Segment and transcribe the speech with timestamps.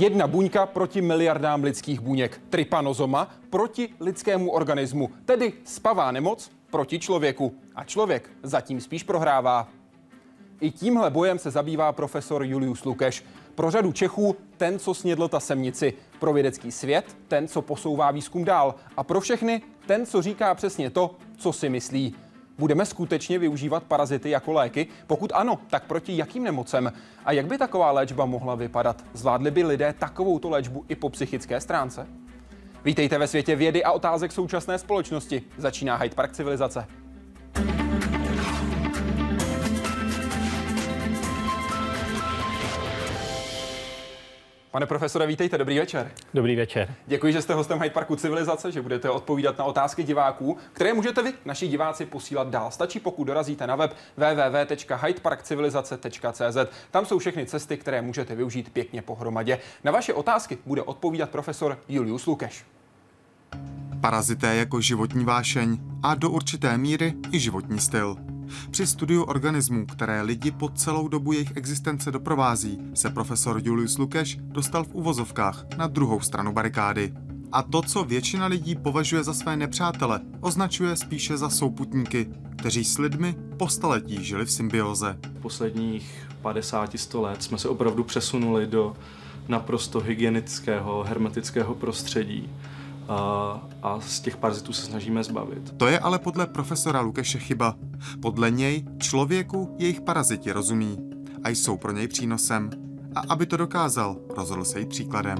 [0.00, 2.40] Jedna buňka proti miliardám lidských buněk.
[2.50, 5.10] Trypanozoma proti lidskému organismu.
[5.24, 7.54] Tedy spavá nemoc proti člověku.
[7.74, 9.68] A člověk zatím spíš prohrává.
[10.60, 13.24] I tímhle bojem se zabývá profesor Julius Lukeš.
[13.54, 15.92] Pro řadu Čechů ten, co snědl ta semnici.
[16.18, 18.74] Pro vědecký svět ten, co posouvá výzkum dál.
[18.96, 22.14] A pro všechny ten, co říká přesně to, co si myslí.
[22.60, 24.86] Budeme skutečně využívat parazity jako léky?
[25.06, 26.92] Pokud ano, tak proti jakým nemocem?
[27.24, 29.04] A jak by taková léčba mohla vypadat?
[29.12, 32.06] Zvládli by lidé takovouto léčbu i po psychické stránce?
[32.84, 35.42] Vítejte ve světě vědy a otázek současné společnosti.
[35.56, 36.86] Začíná Hyde Park civilizace.
[44.70, 46.10] Pane profesore, vítejte, dobrý večer.
[46.34, 46.94] Dobrý večer.
[47.06, 51.22] Děkuji, že jste hostem Hyde Parku Civilizace, že budete odpovídat na otázky diváků, které můžete
[51.22, 52.70] vy, naši diváci, posílat dál.
[52.70, 56.56] Stačí, pokud dorazíte na web www.hydeparkcivilizace.cz.
[56.90, 59.58] Tam jsou všechny cesty, které můžete využít pěkně pohromadě.
[59.84, 62.64] Na vaše otázky bude odpovídat profesor Julius Lukeš.
[64.00, 68.16] Parazité jako životní vášeň a do určité míry i životní styl.
[68.70, 74.38] Při studiu organismů, které lidi po celou dobu jejich existence doprovází, se profesor Julius Lukeš
[74.42, 77.12] dostal v uvozovkách na druhou stranu barikády.
[77.52, 82.98] A to, co většina lidí považuje za své nepřátele, označuje spíše za souputníky, kteří s
[82.98, 85.18] lidmi po staletí žili v symbioze.
[85.42, 88.96] Posledních 50-100 let jsme se opravdu přesunuli do
[89.48, 92.50] naprosto hygienického, hermetického prostředí
[93.10, 95.74] a, z těch parazitů se snažíme zbavit.
[95.76, 97.74] To je ale podle profesora Lukeše chyba.
[98.22, 100.98] Podle něj člověku jejich paraziti rozumí
[101.44, 102.70] a jsou pro něj přínosem.
[103.14, 105.36] A aby to dokázal, rozhodl se jít příkladem.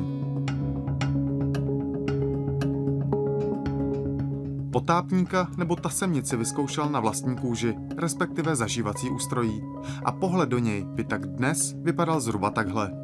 [4.73, 9.63] Potápníka nebo tasemnici vyzkoušel na vlastní kůži, respektive zažívací ústrojí.
[10.05, 12.99] A pohled do něj by tak dnes vypadal zhruba takhle.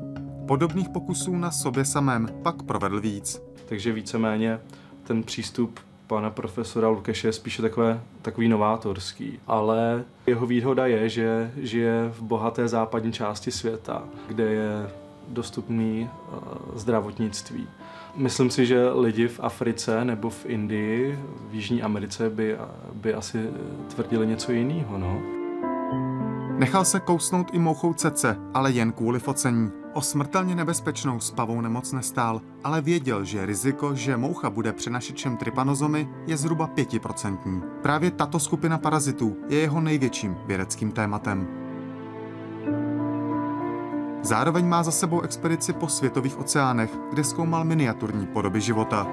[0.47, 3.43] Podobných pokusů na sobě samém pak provedl víc.
[3.69, 4.61] Takže víceméně
[5.05, 9.39] ten přístup pana profesora Lukeše je spíše takové, takový novátorský.
[9.47, 14.91] Ale jeho výhoda je, že žije v bohaté západní části světa, kde je
[15.29, 16.39] dostupný uh,
[16.79, 17.69] zdravotnictví.
[18.17, 21.19] Myslím si, že lidi v Africe nebo v Indii,
[21.51, 22.57] v Jižní Americe by,
[22.93, 23.51] by asi
[23.95, 24.99] tvrdili něco jiného.
[24.99, 25.23] No.
[26.59, 29.86] Nechal se kousnout i mouchou cece, ale jen kvůli focení.
[29.97, 36.09] O smrtelně nebezpečnou spavou nemoc nestál, ale věděl, že riziko, že moucha bude přenašečem trypanozomy,
[36.27, 37.63] je zhruba 5%.
[37.83, 41.49] Právě tato skupina parazitů je jeho největším vědeckým tématem.
[44.23, 49.07] Zároveň má za sebou expedici po světových oceánech, kde zkoumal miniaturní podoby života.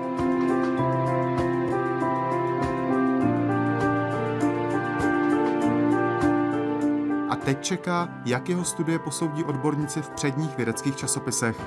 [7.45, 11.61] Teď čeká, jak jeho studie posoudí odborníci v předních vědeckých časopisech.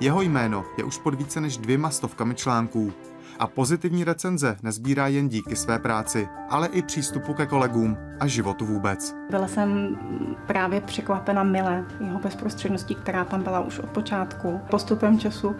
[0.00, 2.92] Jeho jméno je už pod více než dvěma stovkami článků.
[3.38, 8.66] A pozitivní recenze nezbírá jen díky své práci, ale i přístupu ke kolegům a životu
[8.66, 9.14] vůbec.
[9.30, 9.98] Byla jsem
[10.46, 14.60] právě překvapena mile jeho bezprostředností, která tam byla už od počátku.
[14.70, 15.56] Postupem času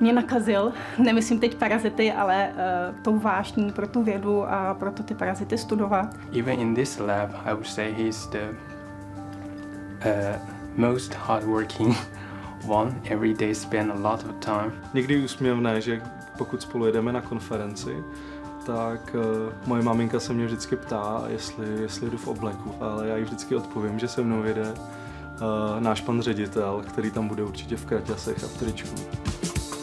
[0.00, 5.14] mě nakazil, nemyslím teď parazity, ale uh, tou vášní pro tu vědu a proto ty
[5.14, 6.16] parazity studovat.
[6.38, 8.73] Even in this lab, I would say he's the
[10.76, 11.96] most hardworking
[12.68, 13.00] one.
[13.04, 14.72] Every day spend a lot of time.
[14.94, 16.02] Někdy úsměvné, že
[16.38, 18.04] pokud spolu jedeme na konferenci,
[18.66, 23.16] tak uh, moje maminka se mě vždycky ptá, jestli, jestli jdu v obleku, ale já
[23.16, 27.76] jí vždycky odpovím, že se mnou jede uh, náš pan ředitel, který tam bude určitě
[27.76, 28.94] v kraťasech a v tričku.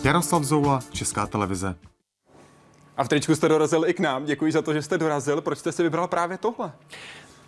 [0.03, 1.75] Jaroslav Zoula, Česká televize.
[2.97, 4.25] A v tričku jste dorazil i k nám.
[4.25, 5.41] Děkuji za to, že jste dorazil.
[5.41, 6.71] Proč jste si vybral právě tohle?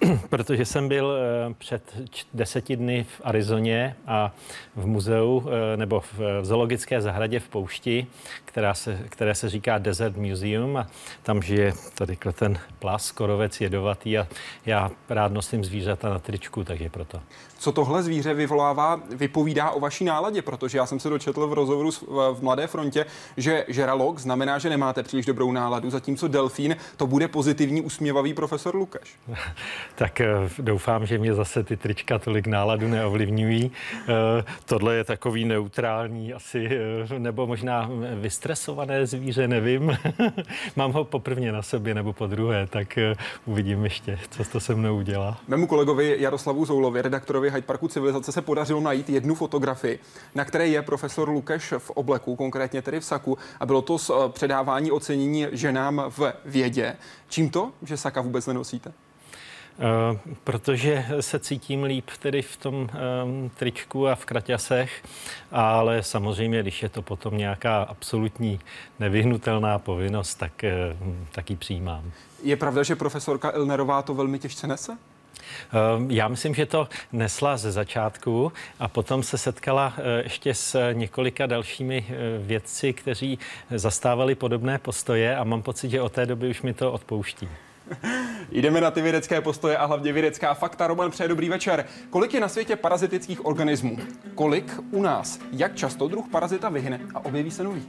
[0.30, 1.96] protože jsem byl eh, před
[2.34, 4.32] deseti dny v Arizoně a
[4.76, 8.08] v muzeu eh, nebo v zoologické zahradě v poušti,
[8.54, 10.88] která se, které se říká Desert Museum a
[11.24, 14.28] tam žije tady ten plas, korovec jedovatý a
[14.66, 17.22] já rád nosím zvířata na tričku, takže proto.
[17.58, 21.90] Co tohle zvíře vyvolává, vypovídá o vaší náladě, protože já jsem se dočetl v rozhovoru
[22.34, 23.06] v Mladé frontě,
[23.38, 28.76] že žralok znamená, že nemáte příliš dobrou náladu, zatímco delfín to bude pozitivní, usměvavý profesor
[28.76, 29.16] Lukáš.
[29.96, 30.28] tak eh,
[30.60, 33.72] doufám, že mě zase ty trička tolik náladu neovlivňují.
[34.02, 36.70] Eh, tohle je takový neutrální asi,
[37.12, 37.90] eh, nebo možná
[38.44, 39.98] vystresované zvíře, nevím.
[40.76, 43.00] Mám ho poprvně na sobě nebo po druhé, tak
[43.46, 45.38] uvidím ještě, co to se mnou udělá.
[45.48, 50.00] Mému kolegovi Jaroslavu Zoulovi, redaktorovi Hyde Parku Civilizace, se podařilo najít jednu fotografii,
[50.36, 54.12] na které je profesor Lukeš v obleku, konkrétně tedy v saku, a bylo to z
[54.28, 56.96] předávání ocenění ženám v vědě.
[57.30, 58.94] Čím to, že saka vůbec nenosíte?
[60.44, 62.90] Protože se cítím líp tedy v tom um,
[63.56, 65.04] tričku a v kraťasech,
[65.52, 68.60] ale samozřejmě, když je to potom nějaká absolutní
[69.00, 70.52] nevyhnutelná povinnost, tak,
[71.02, 72.12] uh, tak ji přijímám.
[72.44, 74.98] Je pravda, že profesorka Ilnerová to velmi těžce nese?
[75.72, 80.94] Ehm, já myslím, že to nesla ze začátku a potom se setkala eh, ještě s
[80.94, 83.40] několika dalšími eh, vědci, kteří
[83.76, 87.50] zastávali podobné postoje a mám pocit, že od té doby už mi to odpouští.
[88.52, 90.88] Jdeme na ty vědecké postoje a hlavně vědecká fakta.
[90.88, 91.86] Roman přeje dobrý večer.
[92.10, 93.98] Kolik je na světě parazitických organismů?
[94.36, 95.40] Kolik u nás?
[95.52, 97.84] Jak často druh parazita vyhne a objeví se nový?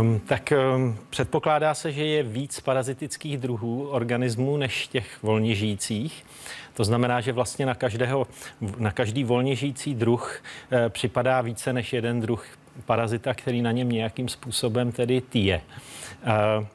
[0.00, 6.24] Um, tak um, předpokládá se, že je víc parazitických druhů organismů než těch volně žijících.
[6.74, 8.26] To znamená, že vlastně na, každého,
[8.78, 12.46] na každý volně žijící druh eh, připadá více než jeden druh
[12.86, 15.60] parazita, který na něm nějakým způsobem tedy týje.
[16.24, 16.66] Eh,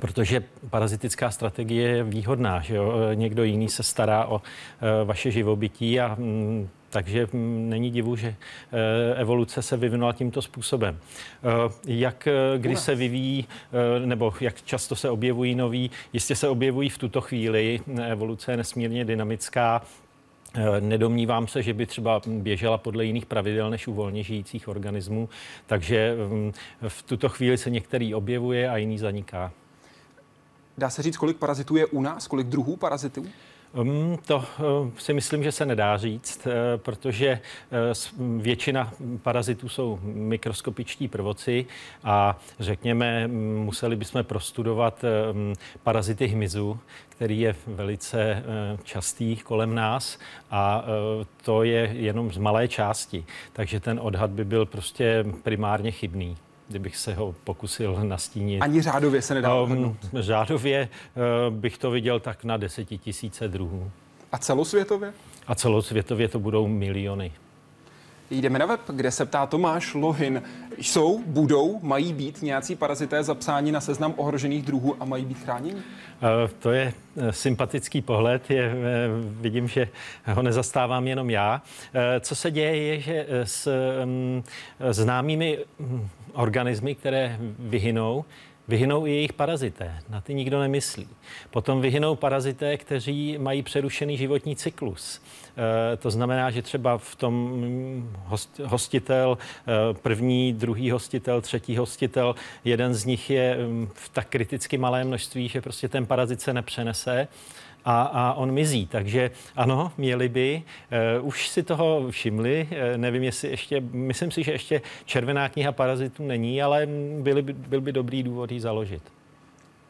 [0.00, 2.92] protože parazitická strategie je výhodná, že jo?
[3.14, 8.28] někdo jiný se stará o e, vaše živobytí a mm, takže mm, není divu, že
[8.28, 10.98] eh, evoluce se vyvinula tímto způsobem.
[11.86, 13.46] Jak kdy se vyvíjí,
[14.04, 17.80] nebo jak často se objevují noví, jistě se objevují v tuto chvíli.
[18.08, 19.82] Evoluce je nesmírně dynamická,
[20.80, 25.28] Nedomnívám se, že by třeba běžela podle jiných pravidel než u volně žijících organismů,
[25.66, 26.52] takže mm,
[26.88, 29.52] v tuto chvíli se některý objevuje a jiný zaniká.
[30.78, 33.26] Dá se říct, kolik parazitů je u nás, kolik druhů parazitů?
[34.26, 37.40] To uh, si myslím, že se nedá říct, uh, protože
[38.18, 38.92] uh, většina
[39.22, 41.66] parazitů jsou mikroskopičtí prvoci
[42.04, 43.28] a řekněme,
[43.64, 45.04] museli bychom prostudovat
[45.82, 48.42] parazity hmyzu, který je velice
[48.82, 50.18] častý kolem nás
[50.50, 50.84] a
[51.44, 53.24] to je jenom z malé části.
[53.52, 56.36] Takže ten odhad by byl prostě primárně chybný
[56.68, 58.60] kdybych se ho pokusil nastínit.
[58.60, 60.88] Ani řádově se nedá um, Řádově
[61.48, 63.90] uh, bych to viděl tak na desetitisíce druhů.
[64.32, 65.12] A celosvětově?
[65.46, 67.32] A celosvětově to budou miliony.
[68.30, 70.42] Jdeme na web, kde se ptá Tomáš Lohin.
[70.78, 75.76] Jsou, budou, mají být nějací parazité zapsáni na seznam ohrožených druhů a mají být chráněni?
[75.76, 78.50] Eh, to je eh, sympatický pohled.
[78.50, 78.74] Je, eh,
[79.40, 79.88] vidím, že
[80.26, 81.62] ho nezastávám jenom já.
[82.20, 83.68] Co se děje, je, že s
[84.04, 84.42] mm,
[84.90, 88.24] známými mm, organismy, které vyhynou,
[88.68, 91.08] Vyhynou i jejich parazité, na ty nikdo nemyslí.
[91.50, 95.22] Potom vyhynou parazité, kteří mají přerušený životní cyklus.
[95.92, 101.76] E, to znamená, že třeba v tom mm, host, hostitel, e, první, druhý hostitel, třetí
[101.76, 102.34] hostitel,
[102.64, 106.52] jeden z nich je mm, v tak kriticky malé množství, že prostě ten parazit se
[106.52, 107.28] nepřenese
[107.86, 108.86] a, a on mizí.
[108.86, 110.62] Takže ano, měli by.
[111.18, 115.72] Uh, už si toho všimli, uh, nevím, jestli ještě, myslím si, že ještě červená kniha
[115.72, 116.86] parazitů není, ale
[117.20, 119.02] byly by, byl by dobrý důvod ji založit.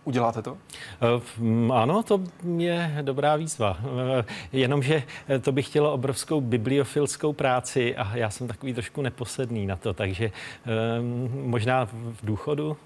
[0.05, 0.53] Uděláte to?
[1.41, 2.21] Uh, ano, to
[2.57, 3.79] je dobrá výzva.
[4.53, 5.03] Jenomže
[5.41, 10.31] to by chtělo obrovskou bibliofilskou práci a já jsem takový trošku neposedný na to, takže
[11.43, 12.77] možná v důchodu.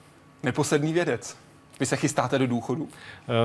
[0.42, 1.49] Neposedný vědec.
[1.80, 2.88] Vy se chystáte do důchodu?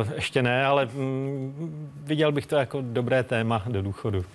[0.07, 4.25] Eh, ještě ne, ale mm, viděl bych to jako dobré téma do důchodu.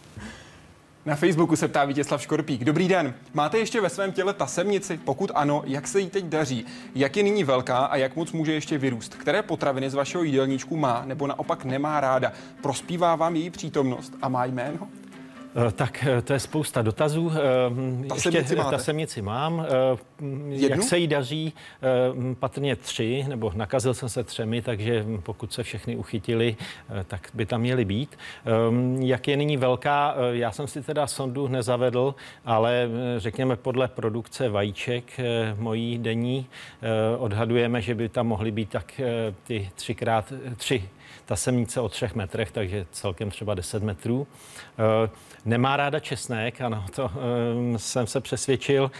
[1.06, 2.64] Na Facebooku se ptá Vítězslav Škorpík.
[2.64, 3.14] Dobrý den.
[3.35, 5.00] Máte ještě ve svém těle tasemnici?
[5.05, 6.67] Pokud ano, jak se jí teď daří?
[6.94, 9.14] Jak je nyní velká a jak moc může ještě vyrůst?
[9.14, 12.33] Které potraviny z vašeho jídelníčku má nebo naopak nemá ráda?
[12.62, 14.88] Prospívá vám její přítomnost a má jméno?
[15.57, 17.33] Eh, tak eh, to je spousta dotazů.
[17.35, 19.66] Eh, ta Ještě ta semnici mám.
[20.49, 20.69] Jednu?
[20.69, 21.52] Jak se jí daří?
[22.38, 26.57] Patrně tři, nebo nakazil jsem se třemi, takže pokud se všechny uchytili,
[27.07, 28.19] tak by tam měly být.
[28.99, 30.14] Jak je nyní velká?
[30.30, 32.14] Já jsem si teda sondu nezavedl,
[32.45, 35.21] ale řekněme podle produkce vajíček
[35.59, 36.47] mojí denní
[37.19, 39.00] odhadujeme, že by tam mohly být tak
[39.45, 40.88] ty třikrát tři
[41.30, 44.26] ta semnice o třech metrech, takže celkem třeba 10 metrů.
[44.78, 45.10] Eh,
[45.44, 47.10] nemá ráda česnek, ano, to
[47.54, 48.90] um, jsem se přesvědčil,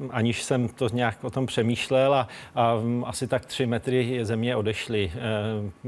[0.00, 4.24] uh, aniž jsem to nějak o tom přemýšlel a, a um, asi tak tři metry
[4.24, 5.12] země odešly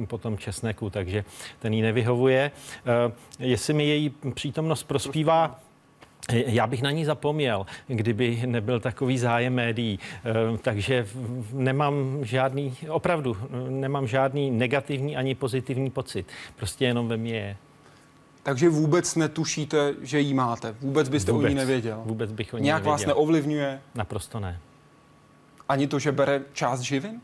[0.07, 1.25] po tom česneku, takže
[1.59, 2.51] ten jí nevyhovuje.
[3.39, 5.61] Jestli mi její přítomnost prospívá,
[6.31, 9.99] já bych na ní zapomněl, kdyby nebyl takový zájem médií.
[10.25, 11.07] Eh, takže
[11.53, 13.37] nemám žádný, opravdu
[13.69, 16.27] nemám žádný negativní ani pozitivní pocit.
[16.57, 17.57] Prostě jenom ve mně je.
[18.43, 20.75] Takže vůbec netušíte, že jí máte?
[20.81, 22.03] Vůbec byste vůbec, o ní nevěděl?
[22.05, 22.93] Vůbec bych o ní Nějak nevěděl.
[22.93, 23.81] vás neovlivňuje?
[23.95, 24.59] Naprosto ne.
[25.69, 27.21] Ani to, že bere část živin?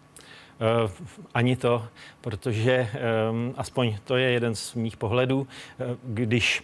[0.87, 0.91] Uh,
[1.35, 1.87] ani to,
[2.21, 2.91] protože
[3.31, 5.47] um, aspoň to je jeden z mých pohledů, uh,
[6.03, 6.63] když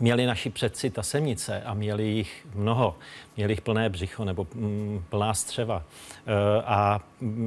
[0.00, 2.96] měli naši předci tasemnice a měli jich mnoho,
[3.36, 5.82] měli jich plné břicho nebo mm, plná střeva.
[6.26, 7.00] E, a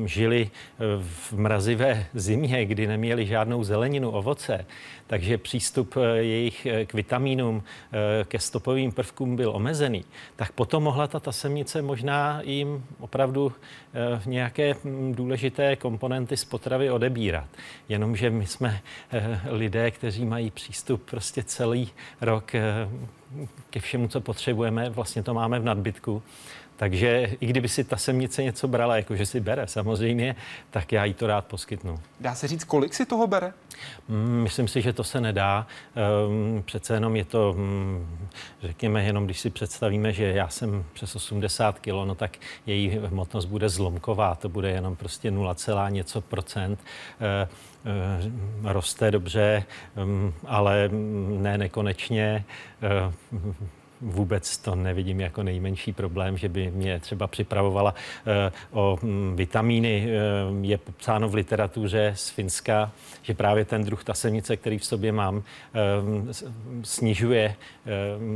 [0.06, 0.50] žili
[1.00, 4.66] v mrazivé zimě, kdy neměli žádnou zeleninu, ovoce,
[5.08, 7.64] takže přístup e, jejich e, k vitamínům,
[8.26, 13.54] ke stopovým prvkům byl omezený, tak potom mohla ta tasemnice možná jim opravdu
[14.26, 14.76] nějaké
[15.12, 17.48] důležité komponenty z potravy odebírat.
[17.90, 18.82] Jenomže my jsme
[19.50, 21.90] lidé, kteří mají přístup prostě celý
[22.22, 22.52] rok
[23.70, 26.24] ke všemu, co potřebujeme, vlastně to máme v nadbytku.
[26.76, 30.36] Takže i kdyby si ta semnice něco brala, jako že si bere samozřejmě,
[30.72, 32.00] tak já jí to rád poskytnu.
[32.20, 33.54] Dá se říct, kolik si toho bere?
[34.08, 35.68] Mm, myslím si, že to se nedá.
[35.96, 38.28] Ehm, přece jenom je to, mm,
[38.62, 43.46] řekněme, jenom když si představíme, že já jsem přes 80 kg, no tak její hmotnost
[43.46, 45.56] bude zlomková, to bude jenom prostě 0,
[45.90, 46.80] něco procent
[47.20, 47.50] ehm,
[47.86, 49.64] ehm, roste dobře,
[50.48, 50.90] ale
[51.28, 52.46] ne nekonečně
[54.04, 57.96] vůbec to nevidím jako nejmenší problém, že by mě třeba připravovala
[58.26, 60.08] eh, o hm, vitamíny.
[60.08, 62.92] Eh, je popsáno v literatuře z Finska,
[63.22, 65.44] že právě ten druh tasenice, který v sobě mám,
[65.74, 65.80] eh,
[66.84, 67.56] snižuje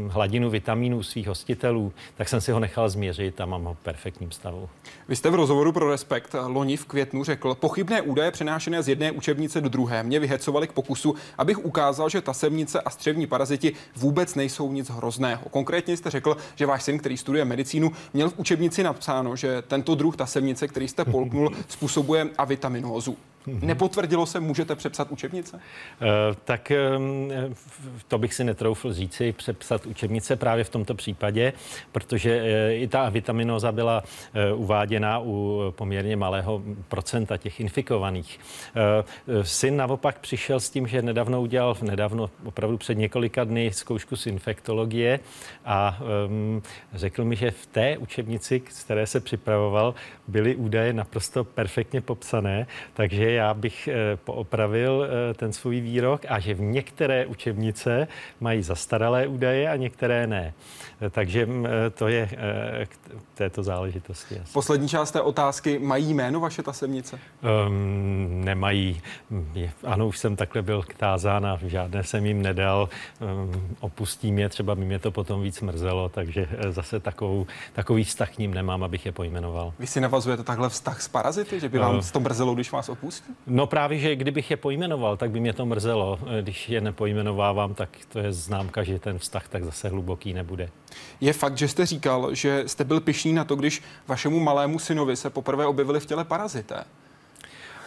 [0.10, 4.32] hladinu vitamínů svých hostitelů, tak jsem si ho nechal změřit a mám ho v perfektním
[4.32, 4.70] stavu.
[5.08, 9.12] Vy jste v rozhovoru pro Respekt loni v květnu řekl, pochybné údaje přenášené z jedné
[9.12, 14.36] učebnice do druhé mě vyhecovali k pokusu, abych ukázal, že tasemnice a střevní paraziti vůbec
[14.36, 15.42] nejsou nic hrozného.
[15.58, 19.96] Konkrétně jste řekl, že váš syn, který studuje medicínu, měl v učebnici napsáno, že tento
[19.96, 23.18] druh tasemnice, který jste polknul, způsobuje avitaminózu.
[23.48, 25.56] Nepotvrdilo se, můžete přepsat učebnice?
[25.56, 25.62] Uh,
[26.46, 27.32] tak um,
[28.08, 31.54] to bych si netroufl říci, přepsat učebnice právě v tomto případě,
[31.92, 34.04] protože uh, i ta vitaminoza byla
[34.56, 38.40] uváděna u poměrně malého procenta těch infikovaných.
[39.42, 44.28] Syn naopak přišel s tím, že nedávno udělal, nedávno, opravdu před několika dny, zkoušku z
[44.28, 45.20] infektologie
[45.66, 46.62] a um,
[46.94, 49.96] řekl mi, že v té učebnici, z které se připravoval,
[50.28, 56.40] byly údaje naprosto perfektně popsané, takže já bych eh, poopravil eh, ten svůj výrok a
[56.40, 58.08] že v některé učebnice
[58.40, 60.54] mají zastaralé údaje a některé ne.
[61.02, 62.30] Eh, takže mm, to je
[62.86, 62.90] k
[63.38, 64.42] této záležitosti.
[64.54, 65.80] Poslední část té otázky.
[65.80, 67.20] Mají jméno vaše tasemnice?
[67.68, 69.02] Um, nemají.
[69.84, 72.90] Ano, už jsem takhle byl tázán a žádné jsem jim nedal.
[73.20, 78.36] Um, opustím je, třeba by mě to potom víc mrzelo, takže zase takovou, takový vztah
[78.36, 79.74] k ním nemám, abych je pojmenoval.
[79.80, 82.90] Vy si navazujete takhle vztah s parazity, že by vám uh, to mrzelo, když vás
[82.90, 83.34] opustí?
[83.48, 86.20] No právě, že kdybych je pojmenoval, tak by mě to mrzelo.
[86.42, 90.70] Když je nepojmenovávám, tak to je známka, že ten vztah tak zase hluboký nebude.
[91.22, 95.16] Je fakt, že jste říkal, že jste byl pišný na to, když vašemu malému synovi
[95.16, 96.84] se poprvé objevili v těle parazité.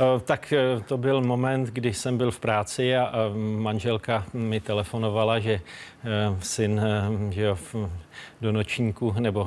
[0.00, 3.12] Eh, tak eh, to byl moment, kdy jsem byl v práci a
[3.56, 6.80] manželka mi telefonovala, že eh, syn
[7.30, 7.58] že jo,
[8.40, 9.46] do nočníku nebo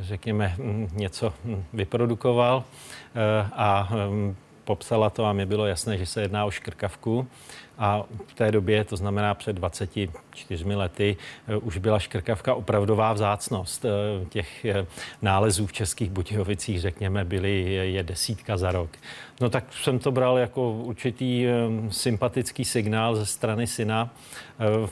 [0.00, 0.56] řekněme
[0.92, 1.32] něco
[1.72, 2.64] vyprodukoval
[3.52, 3.88] a
[4.64, 7.26] popsala to a mi bylo jasné, že se jedná o škrkavku.
[7.78, 11.16] A v té době, to znamená před 24 lety,
[11.48, 13.84] eh, už byla škrkavka opravdová vzácnost.
[13.84, 14.86] Eh, těch eh,
[15.22, 18.90] nálezů v českých Budějovicích, řekněme, byly je desítka za rok.
[19.40, 21.46] No tak jsem to bral jako určitý
[21.90, 24.10] sympatický signál ze strany syna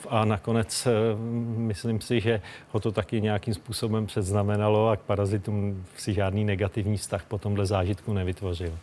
[0.09, 0.89] a nakonec
[1.57, 2.41] myslím si, že
[2.73, 7.67] ho to taky nějakým způsobem předznamenalo a k parazitům si žádný negativní vztah po tomhle
[7.67, 8.79] zážitku nevytvořil.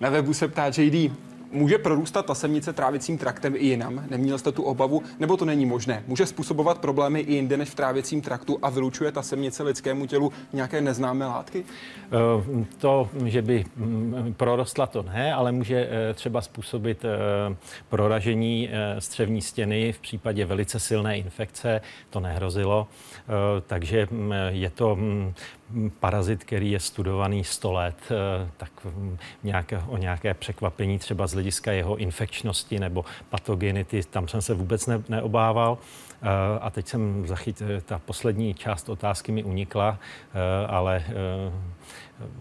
[0.00, 1.12] Na webu se ptá JD,
[1.52, 4.04] Může prorůstat ta semnice trávicím traktem i jinam?
[4.10, 5.02] Neměl jste tu obavu?
[5.18, 6.04] Nebo to není možné?
[6.06, 10.32] Může způsobovat problémy i jinde než v trávicím traktu a vylučuje ta semnice lidskému tělu
[10.52, 11.64] nějaké neznámé látky?
[11.64, 17.56] Eh, to, že by mm, prorostla, to ne, ale může eh, třeba způsobit eh,
[17.88, 18.68] proražení
[18.98, 21.80] střevní stěny v případě velice silné infekce.
[22.10, 22.88] To nehrozilo.
[23.66, 25.34] Takže mm, je to mm,
[26.00, 28.70] parazit, který je studovaný 100 let, eh, tak
[29.42, 34.86] nějaké, o nějaké překvapení třeba z hlediska jeho infekčnosti nebo patogenity, tam jsem se vůbec
[34.86, 35.78] ne, neobával.
[36.22, 39.98] Eh, a teď jsem zachytil, ta poslední část otázky mi unikla,
[40.34, 41.04] eh, ale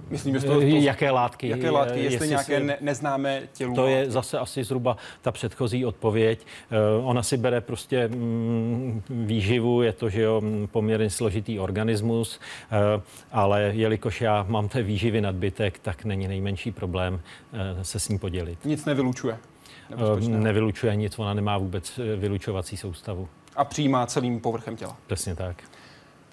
[0.09, 1.47] Myslím, že to, to, jaké látky?
[1.47, 3.75] Jaké látky, jestli, jestli nějaké ne, neznámé tělu.
[3.75, 6.45] To je zase asi zhruba ta předchozí odpověď.
[6.99, 12.39] Uh, ona si bere prostě mm, výživu, je to, že jo, poměrně složitý organismus,
[12.71, 18.09] uh, ale jelikož já mám té výživy nadbytek, tak není nejmenší problém uh, se s
[18.09, 18.65] ní podělit.
[18.65, 19.37] Nic nevylučuje?
[20.27, 23.29] Nevylučuje nic, ona nemá vůbec vylučovací soustavu.
[23.55, 24.97] A přijímá celým povrchem těla.
[25.07, 25.63] Přesně tak.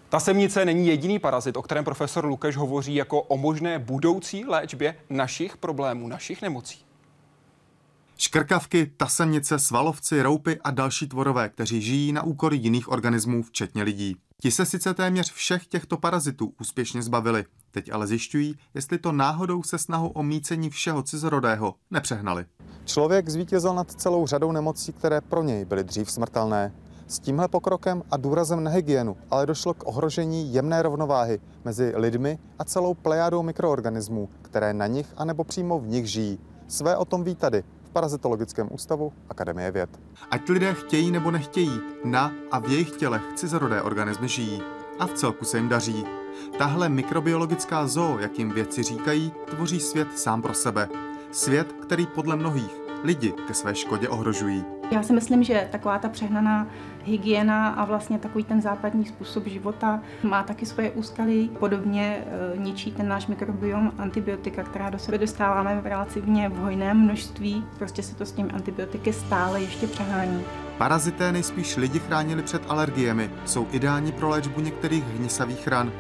[0.08, 4.96] Ta semnice není jediný parazit, o kterém profesor Lukeš hovoří jako o možné budoucí léčbě
[5.10, 6.84] našich problémů, našich nemocí.
[8.16, 14.16] Škrkavky, tasemnice, svalovci, roupy a další tvorové, kteří žijí na úkor jiných organismů, včetně lidí.
[14.42, 19.62] Ti se sice téměř všech těchto parazitů úspěšně zbavili, teď ale zjišťují, jestli to náhodou
[19.62, 22.46] se snahou o mícení všeho cizorodého nepřehnali.
[22.84, 26.72] Člověk zvítězil nad celou řadou nemocí, které pro něj byly dřív smrtelné.
[27.08, 32.38] S tímhle pokrokem a důrazem na hygienu ale došlo k ohrožení jemné rovnováhy mezi lidmi
[32.58, 36.38] a celou plejádou mikroorganismů, které na nich anebo přímo v nich žijí.
[36.66, 39.90] Své o tom ví tady v Parazitologickém ústavu Akademie věd.
[40.30, 44.62] Ať lidé chtějí nebo nechtějí, na a v jejich tělech cizorodé organismy žijí.
[44.98, 46.04] A v celku se jim daří.
[46.58, 50.88] Tahle mikrobiologická zoo, jak jim vědci říkají, tvoří svět sám pro sebe.
[51.32, 54.64] Svět, který podle mnohých lidi ke své škodě ohrožují.
[54.90, 56.66] Já si myslím, že taková ta přehnaná
[57.04, 61.50] hygiena a vlastně takový ten západní způsob života má taky svoje úskalí.
[61.58, 62.24] Podobně
[62.54, 67.64] e, ničí ten náš mikrobiom antibiotika, která do sebe dostáváme v relativně v hojném množství.
[67.78, 70.44] Prostě se to s tím antibiotiky stále ještě přehání.
[70.78, 75.92] Parazité nejspíš lidi chránili před alergiemi, jsou ideální pro léčbu některých hnisavých ran.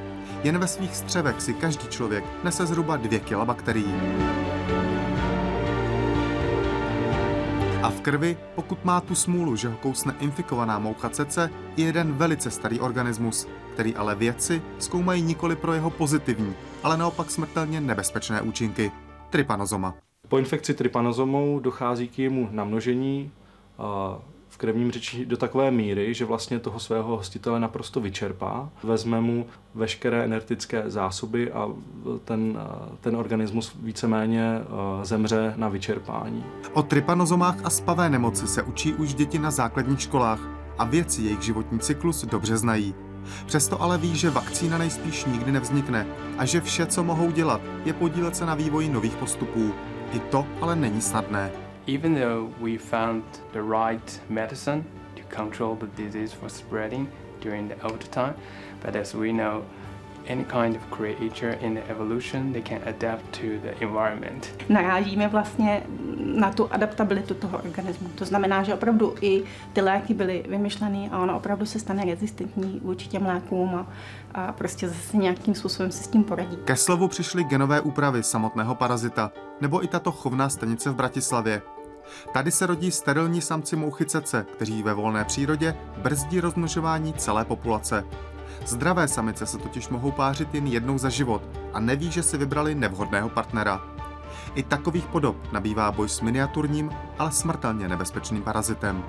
[0.44, 3.94] Jen ve svých střevech si každý člověk nese zhruba 2 kg bakterií.
[7.88, 12.12] A v krvi, pokud má tu smůlu, že ho kousne infikovaná moucha cece, je jeden
[12.12, 18.42] velice starý organismus, který ale vědci zkoumají nikoli pro jeho pozitivní, ale naopak smrtelně nebezpečné
[18.42, 18.92] účinky.
[19.30, 19.94] Trypanozoma.
[20.28, 23.30] Po infekci trypanozomou dochází k jejímu namnožení
[24.58, 28.70] krevním řeči do takové míry, že vlastně toho svého hostitele naprosto vyčerpá.
[28.82, 31.68] Vezme mu veškeré energetické zásoby a
[32.24, 32.58] ten,
[33.00, 36.44] ten organismus víceméně eh, zemře na vyčerpání.
[36.72, 40.40] O trypanozomách a spavé nemoci se učí už děti na základních školách
[40.78, 42.94] a věci jejich životní cyklus dobře znají.
[43.46, 46.06] Přesto ale ví, že vakcína nejspíš nikdy nevznikne
[46.38, 49.72] a že vše, co mohou dělat, je podílet se na vývoji nových postupů.
[50.12, 51.67] I to ale není snadné.
[51.88, 54.84] Even though we found the right medicine
[55.16, 57.08] to control the disease from spreading
[57.40, 58.34] during the old time,
[58.84, 59.64] but as we know,
[60.26, 64.50] any kind of creature in the evolution, they can adapt to the environment.
[64.68, 65.82] Narážíme vlastně
[66.34, 68.08] na tu adaptabilitu toho organismu.
[68.08, 72.80] To znamená, že opravdu i ty léky byly vymyšlené a ono opravdu se stane rezistentní
[72.84, 73.86] vůči těm lékům a,
[74.34, 76.56] a prostě zase nějakým způsobem se s tím poradí.
[76.64, 81.62] Ke slovu přišly genové úpravy samotného parazita, nebo i tato chovná stanice v Bratislavě,
[82.32, 88.04] Tady se rodí sterilní samci mouchy cece, kteří ve volné přírodě brzdí rozmnožování celé populace.
[88.66, 91.42] Zdravé samice se totiž mohou pářit jen jednou za život
[91.72, 93.82] a neví, že si vybrali nevhodného partnera.
[94.54, 99.04] I takových podob nabývá boj s miniaturním, ale smrtelně nebezpečným parazitem.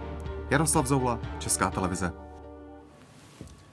[0.49, 2.28] Jaroslav Zoula, Česká televize.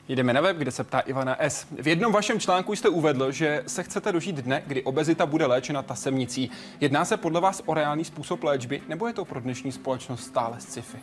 [0.09, 1.67] Jdeme na web, kde se ptá Ivana S.
[1.71, 5.83] V jednom vašem článku jste uvedl, že se chcete dožít dne, kdy obezita bude léčena
[5.83, 6.51] tasemnicí.
[6.81, 10.61] Jedná se podle vás o reálný způsob léčby, nebo je to pro dnešní společnost stále
[10.61, 10.99] sci-fi?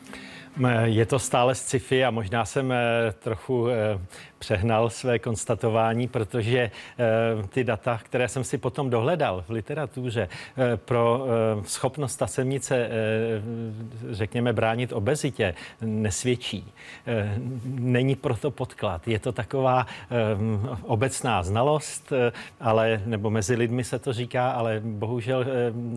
[0.83, 2.77] Je to stále sci-fi a možná jsem eh,
[3.19, 3.99] trochu eh,
[4.39, 10.29] přehnal své konstatování, protože eh, ty data, které jsem si potom dohledal v literatuře
[10.75, 11.25] pro
[11.65, 12.89] schopnost ta semnice,
[14.09, 16.73] řekněme, bránit obezitě, nesvědčí.
[17.65, 19.07] Není proto podklad.
[19.07, 19.87] Je to taková
[20.81, 22.13] obecná znalost,
[22.59, 25.45] ale, nebo mezi lidmi se to říká, ale bohužel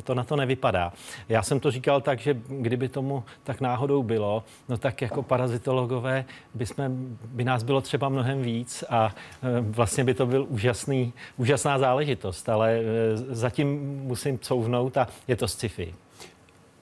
[0.05, 0.93] to na to nevypadá.
[1.29, 6.25] Já jsem to říkal tak, že kdyby tomu tak náhodou bylo, no tak jako parazitologové
[6.55, 6.91] by, jsme,
[7.25, 12.49] by nás bylo třeba mnohem víc a e, vlastně by to byl úžasný, úžasná záležitost,
[12.49, 12.83] ale e,
[13.17, 15.95] zatím musím couvnout a je to sci-fi.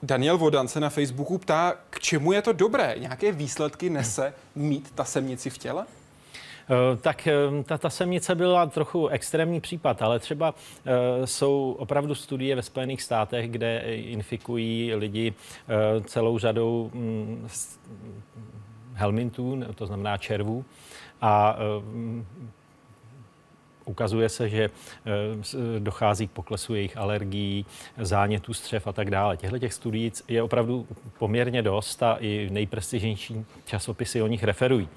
[0.03, 2.95] Daniel Vodan se na Facebooku ptá, k čemu je to dobré?
[2.99, 5.85] Nějaké výsledky nese mít ta semnici v těle?
[6.69, 12.15] Eh, tak eh, ta, ta semnice byla trochu extrémní případ, ale třeba eh, jsou opravdu
[12.15, 15.33] studie ve Spojených státech, kde infikují lidi
[16.05, 17.47] celou řadou mm,
[18.93, 20.65] helmintů, to znamená červů,
[21.21, 21.57] a
[23.85, 24.69] Ukazuje se, že
[25.79, 27.65] dochází k poklesu jejich alergií,
[27.97, 29.37] zánětů střev a tak dále.
[29.37, 30.87] Těchto těch studií je opravdu
[31.19, 34.89] poměrně dost a i nejprestižnější časopisy o nich referují.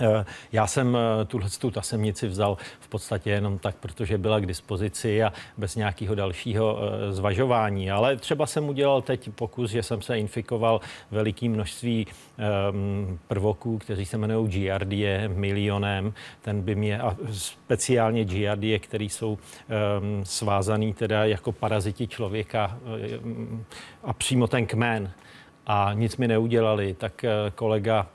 [0.00, 4.46] Eh, já jsem eh, tuhle tu tasemnici vzal v podstatě jenom tak, protože byla k
[4.46, 7.90] dispozici a bez nějakého dalšího eh, zvažování.
[7.90, 10.80] Ale třeba jsem udělal teď pokus, že jsem se infikoval
[11.10, 12.06] velikým množství
[12.38, 16.14] ehm, prvoků, kteří se jmenují Giardie milionem.
[16.42, 22.78] Ten by mě, a speciálně Giardie, který jsou um, svázaný teda jako paraziti člověka
[24.04, 25.12] a přímo ten kmen
[25.66, 27.24] a nic mi neudělali, tak
[27.54, 28.06] kolega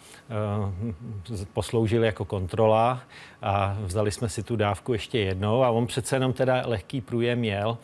[1.54, 3.02] posloužil jako kontrola
[3.42, 7.40] a vzali jsme si tu dávku ještě jednou a on přece jenom teda lehký průjem
[7.40, 7.78] měl.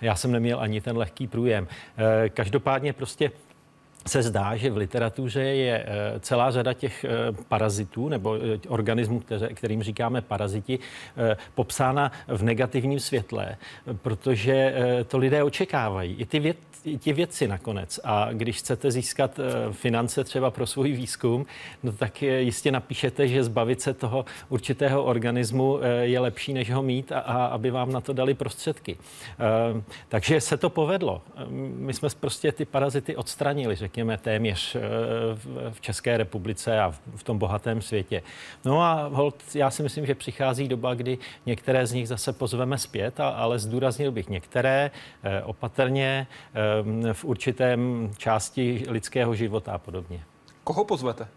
[0.00, 1.68] Já jsem neměl ani ten lehký průjem.
[2.28, 3.30] Každopádně prostě
[4.06, 7.08] se zdá, že v literatuře je eh, celá řada těch eh,
[7.48, 9.22] parazitů nebo eh, organismů,
[9.54, 10.78] kterým říkáme paraziti,
[11.54, 13.56] popsána v negativním světle,
[14.02, 14.74] protože
[15.06, 16.14] to lidé očekávají.
[16.14, 16.56] I ty věd,
[16.98, 18.00] ti vědci nakonec.
[18.04, 19.40] A když chcete získat
[19.72, 21.46] finance třeba pro svůj výzkum,
[21.82, 27.12] no tak jistě napíšete, že zbavit se toho určitého organismu je lepší, než ho mít
[27.12, 28.96] a, a aby vám na to dali prostředky.
[30.08, 31.22] Takže se to povedlo.
[31.50, 34.76] My jsme prostě ty parazity odstranili, řekněme, téměř
[35.70, 38.22] v České republice a v tom bohatém světě.
[38.64, 42.78] No a hold, já si myslím, že přichází doba, kdy některé z nich zase pozveme
[42.78, 44.90] zpět, ale zdůraznil bych některé
[45.44, 50.24] opatrně Eh, v určitém části lidského života a podobně.
[50.64, 51.28] Koho pozvete?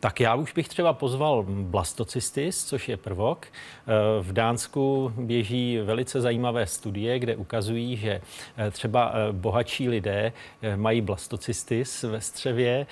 [0.00, 3.46] Tak já už bych třeba pozval blastocystis, což je prvok.
[3.46, 8.20] Eh, v Dánsku běží velice zajímavé studie, kde ukazují, že
[8.56, 10.32] eh, třeba bohatší lidé
[10.76, 12.86] mají blastocystis ve střevě,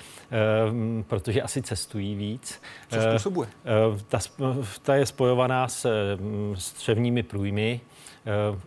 [1.07, 2.63] protože asi cestují víc.
[2.89, 3.49] Co způsobuje?
[4.09, 4.19] Ta,
[4.83, 5.89] ta je spojovaná s
[6.55, 7.98] střevními průjmy, Eh,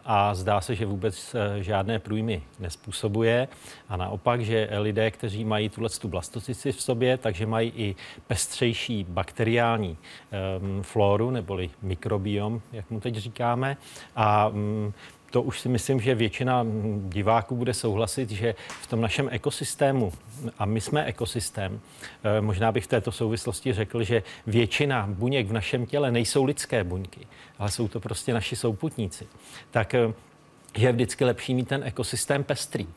[0.06, 3.48] a zdá se, že vůbec eh, žádné průjmy nespůsobuje.
[3.90, 7.96] A naopak, že lidé, kteří mají tuhle tu blastocyci v sobě, takže mají i
[8.28, 9.98] pestřejší bakteriální
[10.62, 13.78] um, floru, neboli mikrobiom, jak mu teď říkáme.
[14.16, 14.94] A um,
[15.32, 16.66] to už si myslím, že většina
[17.10, 20.14] diváků bude souhlasit, že v tom našem ekosystému,
[20.60, 21.80] a my jsme ekosystém,
[22.24, 26.84] eh, možná bych v této souvislosti řekl, že většina buněk v našem těle nejsou lidské
[26.84, 27.28] buňky,
[27.60, 29.28] ale jsou to prostě naši souputníci.
[29.72, 30.14] Tak eh,
[30.78, 32.88] je vždycky lepší mít ten ekosystém pestrý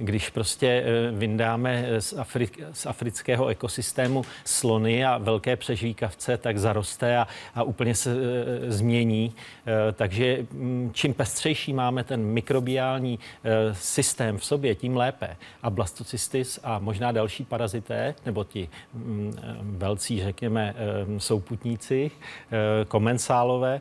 [0.00, 7.16] když prostě eh, vyndáme z, Afri- z afrického ekosystému slony a velké přežvíkavce, tak zaroste
[7.16, 9.34] a, a úplně se e, změní.
[9.66, 15.36] E, takže m, čím pestřejší máme ten mikrobiální e, systém v sobě, tím lépe.
[15.62, 19.32] A blastocystis a možná další parazité, nebo ti m,
[19.62, 20.74] velcí, řekněme,
[21.16, 23.80] e, souputníci, e, komensálové, e,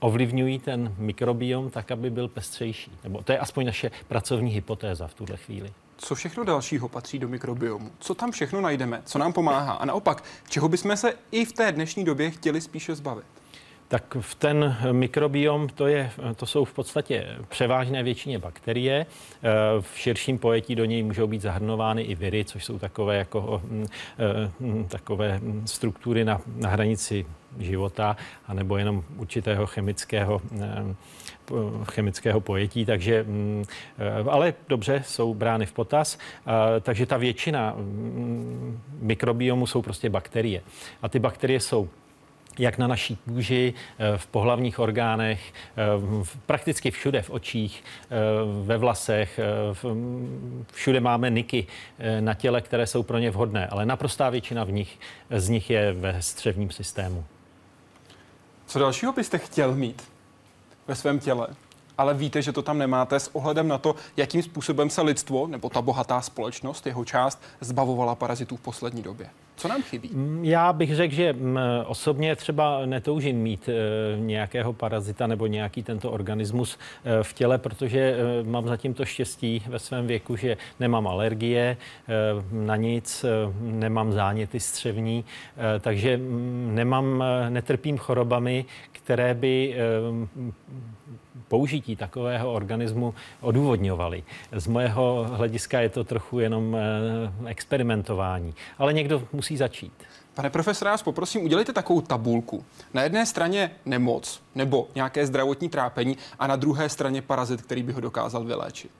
[0.00, 2.90] ovlivňují ten mikrobiom tak, aby byl pestřejší.
[3.04, 5.72] Nebo to je aspoň naše pracovní hypotéza hypotéza v tuhle chvíli.
[5.96, 7.90] Co všechno dalšího patří do mikrobiomu?
[7.98, 9.02] Co tam všechno najdeme?
[9.04, 9.72] Co nám pomáhá?
[9.72, 13.24] A naopak, čeho bychom se i v té dnešní době chtěli spíše zbavit?
[13.88, 19.06] Tak v ten mikrobiom to, je, to jsou v podstatě převážné většině bakterie.
[19.80, 23.62] V širším pojetí do něj můžou být zahrnovány i viry, což jsou takové, jako,
[24.60, 27.26] mm, takové struktury na, na hranici
[27.58, 30.42] života, anebo jenom určitého chemického
[31.84, 33.26] chemického pojetí, takže,
[34.30, 36.18] ale dobře, jsou brány v potaz.
[36.80, 37.76] Takže ta většina
[39.00, 40.62] mikrobiomu jsou prostě bakterie.
[41.02, 41.88] A ty bakterie jsou
[42.58, 47.84] jak na naší kůži, eh, v pohlavních orgánech, eh, prakticky všude, v očích,
[48.62, 49.40] ve vlasech,
[50.72, 51.66] všude máme niky
[52.20, 54.98] na těle, které jsou pro ně vhodné, ale naprostá většina v nich,
[55.30, 57.24] z nich je ve střevním systému.
[58.66, 60.02] Co dalšího byste chtěl mít
[60.88, 61.48] ve svém těle?
[61.98, 65.68] ale víte, že to tam nemáte s ohledem na to, jakým způsobem se lidstvo nebo
[65.70, 69.30] ta bohatá společnost, jeho část, zbavovala parazitů v poslední době.
[69.58, 70.10] Co nám chybí?
[70.12, 73.72] Mm, já bych řekl, že mm, osobně třeba netoužím mít e,
[74.16, 79.62] nějakého parazita nebo nějaký tento organismus e, v těle, protože e, mám zatím to štěstí
[79.66, 81.76] ve svém věku, že nemám alergie
[82.52, 83.24] na nic,
[83.60, 85.24] nemám záněty střevní,
[85.80, 89.76] takže mm, nemám, netrpím chorobami, které by
[91.48, 94.22] použití takového organismu odůvodňovali.
[94.52, 99.92] Z mojeho hlediska je to trochu jenom eh, experimentování, ale někdo musí začít.
[100.34, 102.64] Pane profesore, vás poprosím, udělejte takovou tabulku.
[102.94, 107.92] Na jedné straně nemoc nebo nějaké zdravotní trápení a na druhé straně parazit, který by
[107.92, 108.90] ho dokázal vyléčit.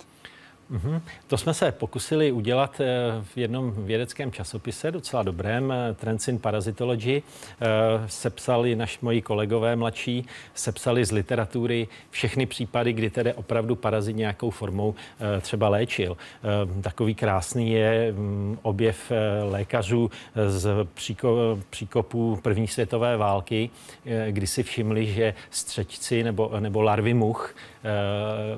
[0.73, 1.01] Mm-hmm.
[1.27, 2.87] To jsme se pokusili udělat eh,
[3.23, 7.23] v jednom vědeckém časopise, docela dobrém, eh, Trends in Parasitology.
[7.61, 7.67] Eh,
[8.07, 14.51] sepsali naši moji kolegové mladší, sepsali z literatury všechny případy, kdy tedy opravdu parazit nějakou
[14.51, 14.95] formou
[15.41, 16.17] třeba léčil.
[16.81, 19.13] Takový krásný je mm, objev
[19.51, 20.11] lékařů
[20.49, 20.87] z
[21.71, 23.71] příkopů první světové války,
[24.31, 27.55] kdy si všimli, že střečci nebo, nebo larvy much,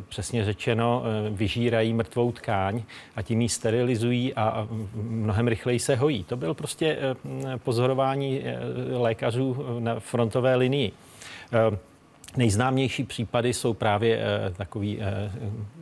[0.09, 2.83] přesně řečeno, vyžírají mrtvou tkáň
[3.17, 6.25] a tím ji sterilizují a mnohem rychleji se hojí.
[6.25, 8.59] To byl prostě eh, pozorování eh,
[8.97, 10.93] lékařů na frontové linii.
[12.35, 15.33] Eh, Nejznámější případy jsou právě e, takový e,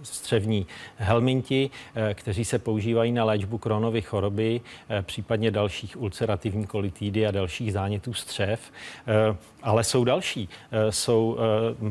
[0.03, 4.61] střevní helminti, e, kteří se používají na léčbu kronovy choroby,
[5.03, 8.61] případně dalších ulcerativní kolitidy a dalších zánětů střev.
[9.63, 10.49] Ale jsou další.
[10.91, 11.39] Jsou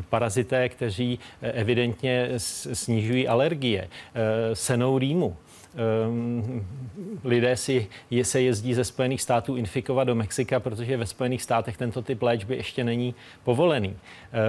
[0.10, 2.30] parazité, kteří evidentně
[2.74, 3.90] snižují alergie,
[4.54, 5.38] senou rýmu
[7.24, 11.78] lidé si je, se jezdí ze Spojených států infikovat do Mexika, protože ve Spojených státech
[11.78, 13.96] tento typ léčby ještě není povolený.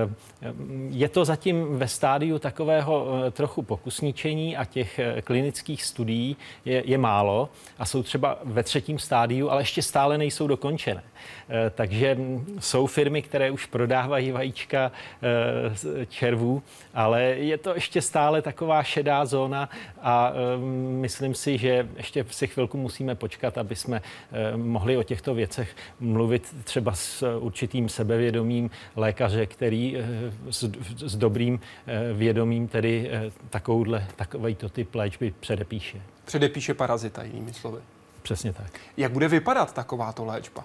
[0.05, 6.37] Um, je to zatím ve stádiu takového uh, trochu pokusničení a těch uh, klinických studií
[6.65, 11.03] je, je málo a jsou třeba ve třetím stádiu, ale ještě stále nejsou dokončené.
[11.49, 12.19] Uh, takže
[12.59, 16.63] jsou firmy, které už prodávají vajíčka uh, červů,
[16.95, 19.69] ale je to ještě stále taková šedá zóna
[20.03, 24.03] a um, myslím si, že ještě si chvilku musíme počkat, aby jsme
[24.33, 30.03] eh, mohli o těchto věcech mluvit třeba s určitým sebevědomím lékaře, který eh,
[30.51, 33.11] s, s dobrým eh, vědomím tedy
[33.51, 36.03] takovouhle, takovýto typ léčby předepíše.
[36.25, 37.81] Předepíše parazita, jinými slovy.
[38.23, 38.81] Přesně tak.
[38.97, 40.65] Jak bude vypadat takováto léčba?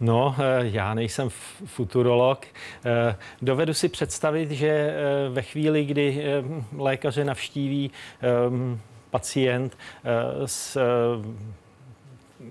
[0.00, 1.28] No, já nejsem
[1.64, 2.46] futurolog.
[3.42, 4.94] Dovedu si představit, že
[5.30, 6.24] ve chvíli, kdy
[6.76, 7.90] lékaře navštíví
[9.16, 11.56] pacient eh, s eh,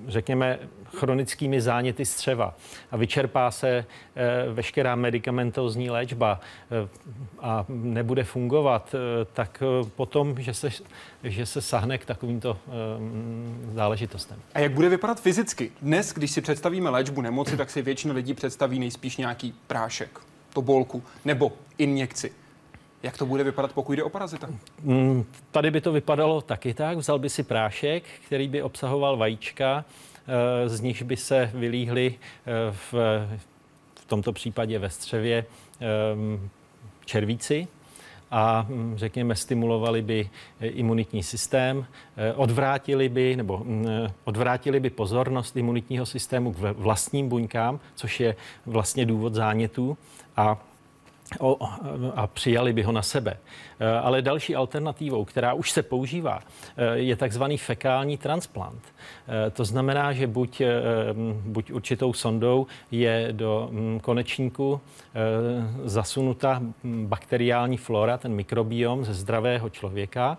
[0.07, 0.59] řekněme,
[0.95, 2.55] chronickými záněty střeva
[2.91, 3.85] a vyčerpá se eh,
[4.53, 6.39] veškerá medicamentozní léčba
[7.39, 8.95] a nebude fungovat,
[9.33, 9.63] tak
[9.95, 10.69] potom, že se,
[11.23, 12.57] že se sahne k takovýmto
[13.73, 14.39] záležitostem.
[14.53, 15.71] A jak bude vypadat fyzicky?
[15.81, 20.19] Dnes, když si představíme léčbu nemoci, tak si většina lidí představí nejspíš nějaký prášek,
[20.53, 22.31] tobolku nebo injekci.
[23.03, 24.47] Jak to bude vypadat, pokud jde o parazita?
[24.83, 26.97] Mm, tady by to vypadalo taky tak.
[26.97, 29.85] Vzal by si prášek, který by obsahoval vajíčka,
[30.65, 32.51] eh, z nichž by se vylíhly eh,
[32.91, 32.93] v,
[33.95, 35.45] v tomto případě ve střevě
[35.81, 35.85] eh,
[37.05, 37.67] červíci
[38.31, 40.29] a mm, řekněme stimulovali by
[40.61, 41.85] imunitní systém,
[42.35, 43.87] odvrátili by nebo mm,
[44.23, 49.97] odvrátili by pozornost imunitního systému k vlastním buňkám, což je vlastně důvod zánětů
[50.37, 50.57] a
[52.15, 53.37] a přijali by ho na sebe.
[53.79, 56.39] E, ale další alternativou, která už se používá,
[56.77, 58.83] e, je takzvaný fekální transplant.
[59.47, 60.61] E, to znamená, že buď,
[61.45, 63.69] buď určitou sondou je do
[64.01, 64.81] konečníku
[65.83, 70.37] zasunuta bakteriální flora, ten mikrobiom ze zdravého člověka,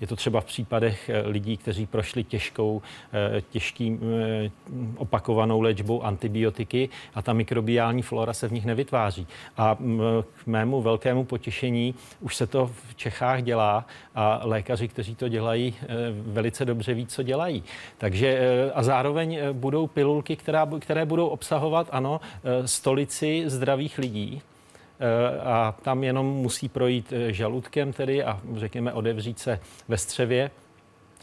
[0.00, 4.50] je to třeba v případech eh, lidí, kteří prošli těžkou, eh, těžkým eh,
[4.96, 9.26] opakovanou léčbou antibiotiky a ta mikrobiální flora se v nich nevytváří.
[9.56, 9.76] A
[10.44, 15.74] k mému velkému potěšení už se to v Čechách dělá a lékaři, kteří to dělají,
[16.10, 17.64] velice dobře ví, co dělají.
[17.98, 18.40] Takže
[18.74, 22.20] a zároveň budou pilulky, která, které budou obsahovat, ano,
[22.64, 24.42] stolici zdravých lidí,
[25.00, 30.50] Eh, a tam jenom musí projít eh, žaludkem tedy a řekněme odevřít se ve střevě.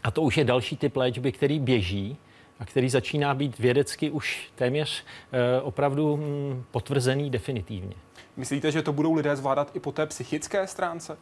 [0.04, 2.18] A to už je další typ léčby, který běží
[2.60, 7.96] a který začíná být vědecky už téměř eh, opravdu hm, potvrzený definitivně.
[8.38, 11.18] Myslíte, že to budou lidé zvládat i po té psychické stránce?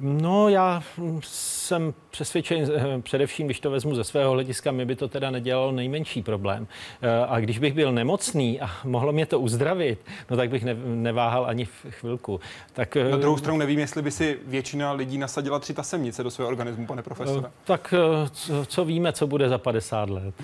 [0.00, 0.82] No, já
[1.22, 5.72] jsem přesvědčen, eh, především, když to vezmu ze svého hlediska, mi by to teda nedělalo
[5.72, 6.66] nejmenší problém.
[7.02, 9.98] Eh, a když bych byl nemocný a mohlo mě to uzdravit,
[10.30, 12.40] no tak bych neváhal ani v chvilku.
[12.72, 16.48] Tak, Na druhou stranu nevím, jestli by si většina lidí nasadila tři tasemnice do svého
[16.48, 17.50] organismu, pane profesore.
[17.64, 17.94] Tak
[18.32, 20.34] co, co víme, co bude za 50 let?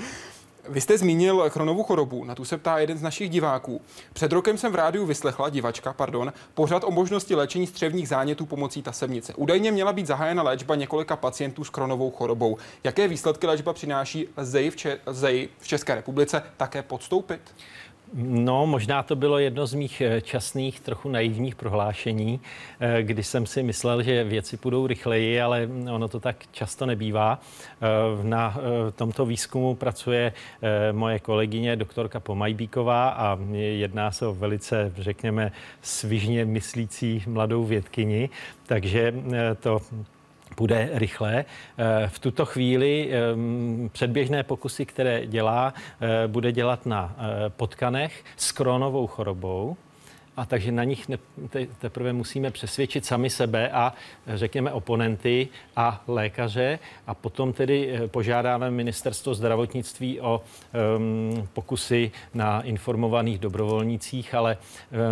[0.70, 3.80] Vy jste zmínil chronovou chorobu, na tu se ptá jeden z našich diváků.
[4.12, 8.82] Před rokem jsem v rádiu vyslechla, divačka, pardon, pořád o možnosti léčení střevních zánětů pomocí
[8.82, 9.34] tasemnice.
[9.34, 12.56] Údajně měla být zahájena léčba několika pacientů s chronovou chorobou.
[12.84, 14.98] Jaké výsledky léčba přináší, lze v, Če-
[15.58, 17.40] v České republice také podstoupit?
[18.14, 22.40] No, možná to bylo jedno z mých eh, časných, trochu naivních prohlášení,
[22.80, 27.40] eh, kdy jsem si myslel, že věci půjdou rychleji, ale ono to tak často nebývá.
[27.40, 27.86] Eh,
[28.22, 28.56] na
[28.96, 30.32] tomto výzkumu pracuje
[30.92, 38.30] moje kolegyně doktorka Pomajbíková a jedná se o velice, řekněme, svižně myslící mladou vědkyni,
[38.66, 39.14] takže
[39.60, 39.80] to
[40.56, 41.44] bude rychle.
[41.44, 48.24] Eh, v tuto chvíli ehm, předběžné pokusy, které dělá, eh, bude dělat na eh, potkanech
[48.36, 49.76] s kronovou chorobou
[50.38, 51.10] a takže na nich
[51.78, 53.92] teprve musíme přesvědčit sami sebe a
[54.26, 60.42] řekněme oponenty a lékaře a potom tedy eh, požádáme ministerstvo zdravotnictví o
[60.96, 64.56] um, pokusy na informovaných dobrovolnících, ale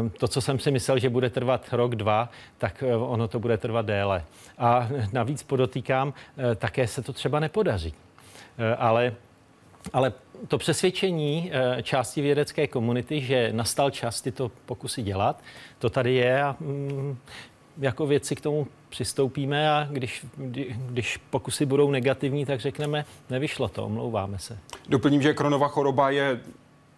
[0.00, 3.38] um, to, co jsem si myslel, že bude trvat rok, dva, tak uh, ono to
[3.38, 4.24] bude trvat déle.
[4.58, 7.94] A navíc podotýkám, uh, také se to třeba nepodaří.
[8.78, 9.12] Ale
[9.92, 10.12] ale
[10.49, 15.42] to přesvědčení eh, části vědecké komunity, že nastal čas tyto pokusy dělat,
[15.79, 17.16] to tady je a mm,
[17.79, 20.27] jako věci k tomu přistoupíme a když,
[20.90, 24.59] když pokusy budou negativní, tak řekneme, nevyšlo to, omlouváme se.
[24.88, 26.40] Doplním, že Kronova choroba je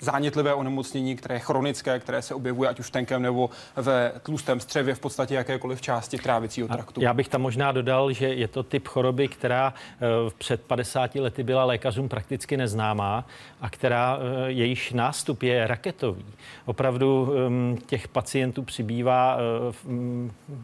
[0.01, 4.61] zánětlivé onemocnění, které je chronické, které se objevuje ať už v tenkém nebo ve tlustém
[4.61, 7.01] střevě, v podstatě jakékoliv části trávicího traktu.
[7.01, 10.07] A já bych tam možná dodal, že je to typ choroby, která eh,
[10.39, 13.27] před 50 lety byla lékařům prakticky neznámá
[13.61, 16.25] a která eh, jejíž nástup je raketový.
[16.67, 20.59] Opravdu ehm, těch pacientů přibývá eh,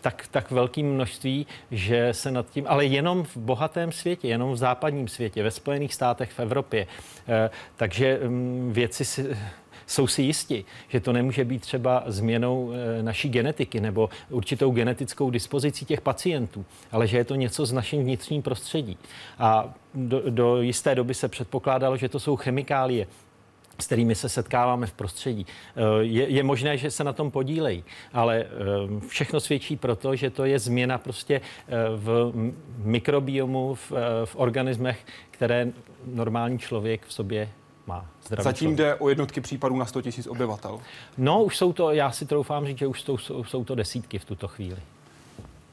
[0.00, 4.56] tak, tak velkým množství, že se nad tím, ale jenom v bohatém světě, jenom v
[4.56, 6.86] západním světě, ve Spojených státech, v Evropě.
[7.28, 9.36] Eh, takže mm, věci si,
[9.86, 15.30] jsou si jisti, že to nemůže být třeba změnou eh, naší genetiky nebo určitou genetickou
[15.30, 18.98] dispozicí těch pacientů, ale že je to něco z naším vnitřním prostředí.
[19.38, 23.06] A do, do jisté doby se předpokládalo, že to jsou chemikálie,
[23.80, 25.46] s kterými se setkáváme v prostředí.
[25.76, 30.30] Eh, je, je možné, že se na tom podílejí, ale eh, všechno svědčí proto, že
[30.30, 32.32] to je změna prostě eh, v
[32.78, 33.92] mikrobiomu, v,
[34.24, 35.68] v organismech, které
[36.06, 37.48] normální člověk v sobě
[37.86, 38.06] má.
[38.26, 38.78] Zdravý Zatím člověk.
[38.78, 40.80] jde o jednotky případů na 100 000 obyvatel.
[41.18, 44.24] No, už jsou to, já si troufám říct, že už jsou, jsou to desítky v
[44.24, 44.78] tuto chvíli.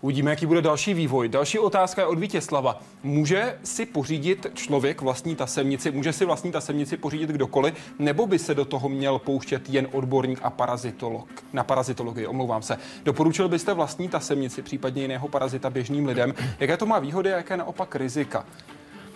[0.06, 1.30] Uvidíme, jaký bude další vývoj.
[1.30, 2.80] Další otázka je od Vítězslava.
[3.04, 8.56] Může si pořídit člověk vlastní tasemnici, může si vlastní tasemnici pořídit kdokoliv, nebo by se
[8.56, 11.28] do toho měl pouštět jen odborník a parazitolog?
[11.54, 12.78] Na parazitologii, omlouvám se.
[13.04, 16.34] Doporučil byste vlastní tasemnici, případně jiného parazita běžným lidem?
[16.60, 18.46] Jaké to má výhody a jaké naopak rizika?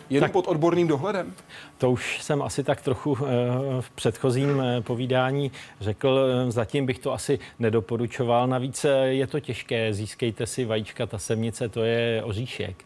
[0.09, 1.33] Jen tak, pod odborným dohledem?
[1.77, 3.25] To už jsem asi tak trochu eh,
[3.81, 6.19] v předchozím eh, povídání řekl.
[6.47, 8.47] Eh, zatím bych to asi nedoporučoval.
[8.47, 9.93] Navíc je to těžké.
[9.93, 12.85] Získejte si vajíčka, ta semnice, to je oříšek.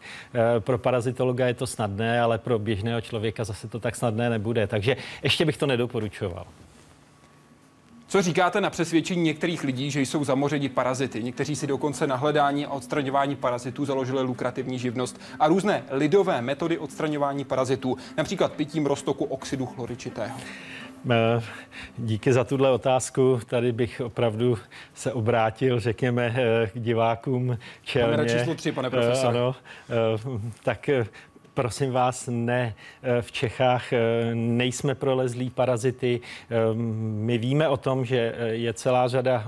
[0.58, 4.66] Pro parazitologa je to snadné, ale pro běžného člověka zase to tak snadné nebude.
[4.66, 6.46] Takže ještě bych to nedoporučoval.
[8.14, 11.22] Co říkáte na přesvědčení některých lidí, že jsou zamořeni parazity?
[11.22, 16.78] Někteří si dokonce na hledání a odstraňování parazitů založili lukrativní živnost a různé lidové metody
[16.78, 20.38] odstraňování parazitů, například pitím roztoku oxidu chloričitého.
[21.10, 21.42] Eh,
[21.98, 23.40] díky za tuhle otázku.
[23.46, 24.58] Tady bych opravdu
[24.94, 28.16] se obrátil, řekněme, eh, k divákům čelně.
[28.16, 29.28] Kamera číslo tři, pane profesor.
[29.28, 29.54] Ano,
[30.64, 30.90] tak
[31.54, 32.74] prosím vás, ne.
[33.02, 33.98] Eh, v Čechách eh,
[34.34, 36.20] nejsme prolezlí parazity.
[36.20, 39.46] Eh, my víme o tom, že je celá řada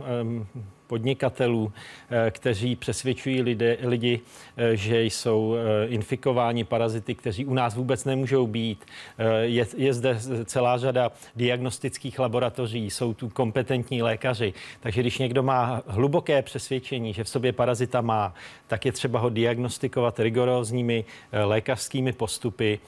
[0.87, 1.73] podnikatelů,
[2.11, 4.21] eh, kteří přesvědčují lidi, lidi,
[4.57, 8.85] eh, že jsou eh, infikováni parazity, kteří u nás vůbec nemůžou být.
[9.43, 14.53] Je, je zde celá řada diagnostických laboratoří, jsou tu kompetentní lékaři.
[14.81, 18.35] Takže když někdo má hluboké přesvědčení, že v sobě parazita má,
[18.67, 22.79] tak je třeba ho diagnostikovat rigorózními lékařskými postupy,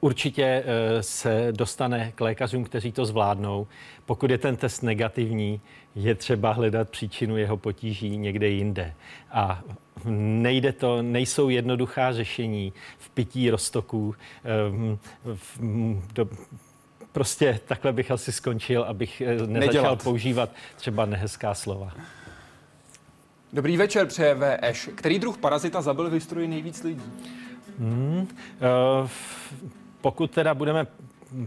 [0.00, 0.64] Určitě
[1.00, 3.66] se dostane k lékařům, kteří to zvládnou.
[4.06, 5.60] Pokud je ten test negativní,
[5.94, 8.94] je třeba hledat příčinu jeho potíží někde jinde.
[9.32, 9.62] A
[10.04, 14.14] nejde to, nejsou jednoduchá řešení v pití roztoků.
[14.44, 14.98] Ehm,
[16.14, 16.28] do,
[17.12, 20.02] prostě takhle bych asi skončil, abych eh, nezačal Nedělat.
[20.02, 21.92] používat třeba nehezká slova.
[23.52, 24.88] Dobrý večer, přeje VŠ.
[24.94, 27.02] Který druh parazita zabil v historii nejvíc lidí?
[27.78, 28.28] Hmm,
[29.00, 29.08] uh,
[30.00, 30.86] pokud teda budeme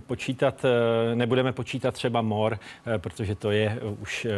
[0.08, 4.32] počítat, eh, nebudeme počítat třeba mor, eh, protože to je už eh,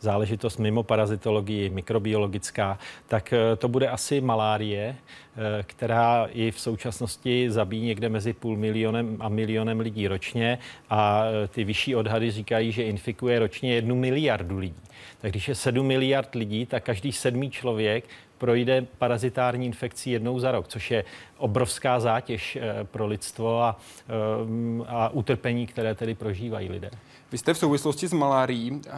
[0.00, 4.96] záležitost mimo parazitologii, mikrobiologická, tak to bude asi malárie,
[5.62, 10.58] která i v současnosti zabíjí někde mezi půl milionem a milionem lidí ročně
[10.90, 14.80] a ty vyšší odhady říkají, že infikuje ročně jednu miliardu lidí.
[15.20, 18.04] Tak když je 7 miliard lidí, tak každý sedmý člověk
[18.44, 21.04] projde parazitární infekcí jednou za rok, což je
[21.36, 23.76] obrovská zátěž eh, pro lidstvo a,
[24.08, 26.90] eh, a utrpení, které tedy prožívají lidé.
[27.32, 28.90] Vy jste v souvislosti s malárií eh,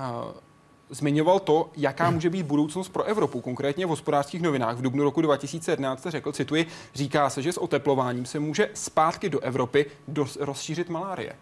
[0.90, 3.40] zmiňoval to, jaká může být budoucnost pro Evropu.
[3.40, 8.26] Konkrétně v hospodářských novinách v dubnu roku 2011 řekl, cituji, říká se, že s oteplováním
[8.26, 11.32] se může zpátky do Evropy dos- rozšířit malárie.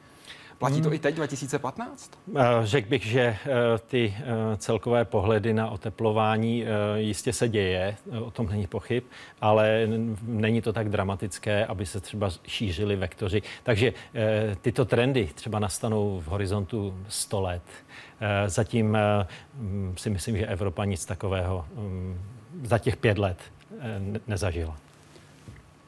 [0.64, 0.94] Platí to hmm.
[0.94, 2.10] i teď 2015?
[2.36, 3.38] Eh, řekl bych, že eh,
[3.86, 6.64] ty eh, celkové pohledy na oteplování
[6.96, 9.04] jistě se děje, o tom není pochyb,
[9.40, 9.88] ale
[10.22, 13.42] není to tak dramatické, aby se třeba šířili vektoři.
[13.62, 13.92] Takže
[14.60, 17.62] tyto trendy třeba nastanou v horizontu 100 let.
[18.46, 18.98] Zatím
[19.96, 22.20] si myslím, že Evropa nic takového mm,
[22.64, 23.38] za těch pět let
[24.26, 24.83] nezažila.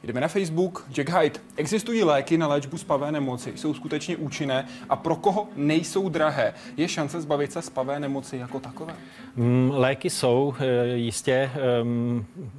[0.03, 0.85] Jdeme na Facebook.
[0.89, 1.39] Jack Hyde.
[1.55, 3.53] Existují léky na léčbu spavé nemoci.
[3.55, 6.53] Jsou skutečně účinné a pro koho nejsou drahé?
[6.77, 8.93] Je šance zbavit se spavé nemoci jako takové?
[9.35, 11.51] Mm, léky jsou eh, jistě,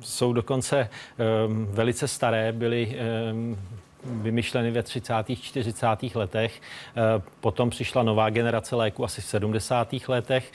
[0.01, 0.89] jsou dokonce
[1.71, 2.97] velice staré, byly
[4.05, 5.15] vymyšleny ve 30.
[5.43, 5.87] 40.
[6.15, 6.61] letech.
[7.41, 9.95] Potom přišla nová generace léku asi v 70.
[10.09, 10.53] letech.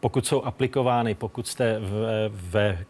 [0.00, 1.80] Pokud jsou aplikovány, pokud jste
[2.30, 2.84] ve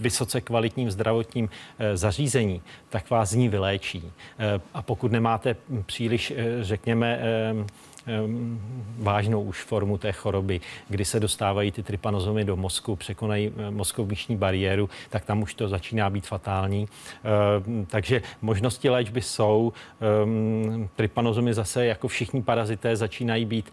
[0.00, 1.48] vysoce kvalitním zdravotním
[1.94, 4.12] zařízení, tak vás z ní vyléčí.
[4.74, 5.56] A pokud nemáte
[5.86, 7.20] příliš, řekněme,
[8.98, 14.36] vážnou už formu té choroby, kdy se dostávají ty trypanozomy do mozku, překonají eh, mozkovýšní
[14.36, 16.88] bariéru, tak tam už to začíná být fatální.
[17.24, 19.72] Ehm, takže možnosti léčby jsou.
[20.00, 23.72] Ehm, trypanozomy zase jako všichni parazité začínají být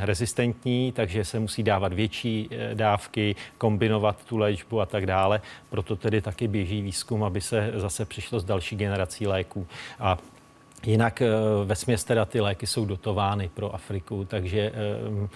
[0.00, 5.40] rezistentní, takže se musí dávat větší eh, dávky, kombinovat tu léčbu a tak dále.
[5.70, 9.66] Proto tedy taky běží výzkum, aby se zase přišlo s další generací léků.
[10.00, 10.18] A
[10.86, 11.28] Jinak eh,
[11.64, 15.28] ve směs teda ty léky jsou dotovány pro Afriku, takže eh,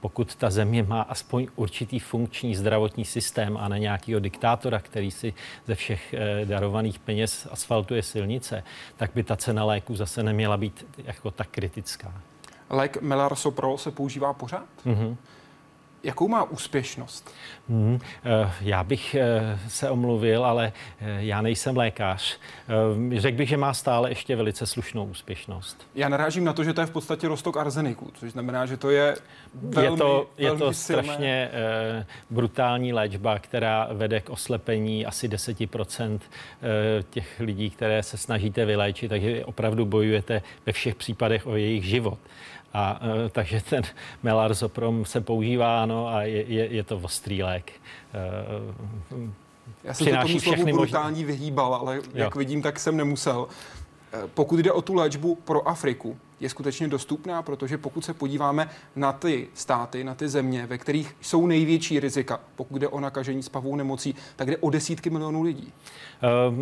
[0.00, 5.34] pokud ta země má aspoň určitý funkční zdravotní systém a ne nějakého diktátora, který si
[5.66, 8.62] ze všech eh, darovaných peněz asfaltuje silnice,
[8.96, 12.12] tak by ta cena léku zase neměla být jako tak kritická.
[12.70, 14.66] Lék Melarsoprol se používá pořád?
[14.86, 15.16] Mm-hmm.
[16.02, 17.34] Jakou má úspěšnost?
[17.68, 17.98] Hmm,
[18.60, 22.38] já bych eh, se omluvil, ale eh, já nejsem lékař.
[23.16, 25.86] Řekl bych, že má stále ještě velice slušnou úspěšnost.
[25.94, 28.90] Já narážím na to, že to je v podstatě rostok arzeniku, což znamená, že to
[28.90, 29.16] je
[29.54, 31.50] velmi, Je to, je to strašně
[32.30, 36.18] brutální léčba, která vede k oslepení asi 10%
[37.10, 42.18] těch lidí, které se snažíte vyléčit, takže opravdu bojujete ve všech případech o jejich život.
[42.76, 43.82] A e, takže ten
[44.22, 47.72] melarzoprom se používá, ano, a je, je, je to ostrý lék.
[47.72, 48.20] E,
[49.84, 51.24] Já jsem se tomu slovu brutální možný...
[51.24, 52.38] vyhýbal, ale jak jo.
[52.38, 53.46] vidím, tak jsem nemusel.
[54.12, 58.68] E, pokud jde o tu léčbu pro Afriku, je skutečně dostupná, protože pokud se podíváme
[58.96, 63.42] na ty státy, na ty země, ve kterých jsou největší rizika, pokud jde o nakažení
[63.42, 65.72] spavou nemocí, tak jde o desítky milionů lidí.
[66.48, 66.58] Uh,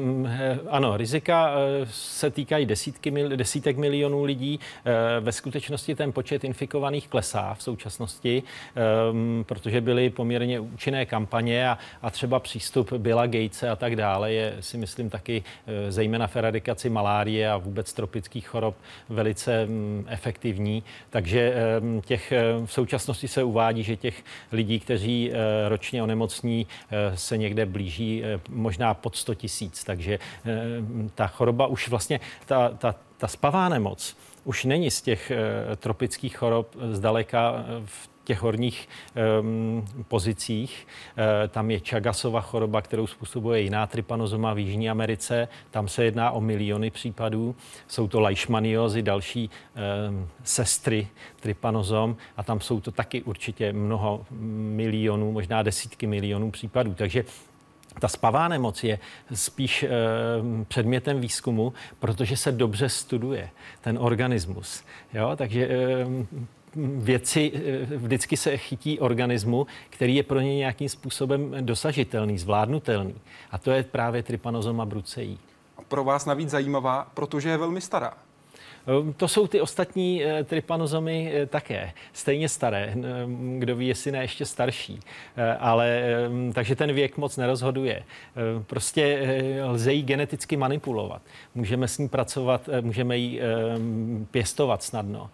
[0.69, 4.59] ano, rizika eh, se týkají desítky, desítek milionů lidí.
[4.59, 8.43] Uh, ve skutečnosti ten počet infikovaných klesá v současnosti,
[9.11, 14.33] um, protože byly poměrně účinné kampaně a, a třeba přístup Billa Gatese a tak dále
[14.33, 18.77] je, si myslím, taky uh, zejména v eradikaci malárie a vůbec tropických chorob
[19.09, 19.64] velice
[20.07, 20.83] efektivní.
[21.11, 21.55] Takže
[22.05, 22.33] těch
[22.65, 28.25] v současnosti se uvádí, že těch lidí, kteří eh, ročně onemocní, eh, se někde blíží
[28.25, 29.85] eh, možná pod 100 tisíc.
[29.85, 30.19] Takže
[31.15, 35.33] ta choroba už vlastně, ta, ta, ta spavá nemoc, už není z těch
[35.77, 38.89] tropických chorob zdaleka v těch horních
[39.41, 40.87] um, pozicích.
[41.45, 45.49] E, tam je Chagasova choroba, kterou způsobuje jiná trypanozoma v Jižní Americe.
[45.71, 47.57] Tam se jedná o miliony případů.
[47.89, 49.51] Jsou to leishmaniozy, další
[50.09, 51.09] um, sestry
[51.41, 54.27] trypanozom a tam jsou to taky určitě mnoho
[54.77, 56.95] milionů, možná desítky milionů případů.
[56.95, 57.25] Takže
[58.01, 58.99] ta spavá nemoc je
[59.35, 59.89] spíš e,
[60.69, 63.51] předmětem výzkumu, protože se dobře studuje
[63.81, 64.85] ten organismus.
[65.15, 65.33] Jo?
[65.37, 66.07] Takže e,
[66.77, 73.15] věci eh, vždycky se chytí organismu, který je pro ně nějakým způsobem dosažitelný, zvládnutelný.
[73.51, 75.39] A to je právě trypanosoma brucei.
[75.89, 78.24] Pro vás navíc zajímavá, protože je velmi stará.
[78.87, 82.95] Ehm, to jsou ty ostatní eh, trypanozomy eh, také, stejně staré.
[82.97, 85.01] Ehm, kdo ví, jestli ne ještě starší.
[85.37, 88.03] Eh, ale ehm, takže ten věk moc nerozhoduje.
[88.67, 89.29] Prostě
[89.65, 91.23] lze ji geneticky manipulovat.
[91.55, 93.41] Můžeme s ní pracovat, můžeme ji
[94.31, 95.31] pěstovat snadno.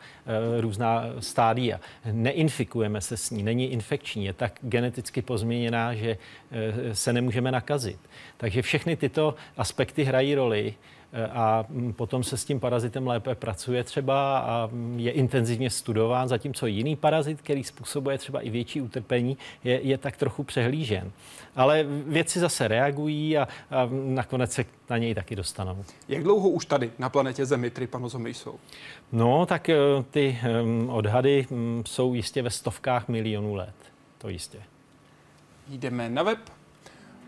[0.61, 1.81] Různá stádia.
[2.13, 6.19] Neinfikujeme se s ní, není infekční, je tak geneticky pozměněná, že
[6.93, 7.99] se nemůžeme nakazit.
[8.37, 10.75] Takže všechny tyto aspekty hrají roli
[11.33, 11.65] a
[11.97, 17.41] potom se s tím parazitem lépe pracuje třeba a je intenzivně studován, zatímco jiný parazit,
[17.41, 21.13] který způsobuje třeba i větší utrpení, je, je tak trochu přehlížen.
[21.57, 25.85] Ale věci zase reagují a, a nakonec se na něj taky dostanou.
[26.09, 28.55] Jak dlouho už tady na planetě Zemi trypanozomy jsou?
[29.13, 29.77] No, tak eh,
[30.11, 33.75] ty um, odhady um, jsou jistě ve stovkách milionů let.
[34.19, 34.59] To jistě.
[35.69, 36.39] Jdeme na web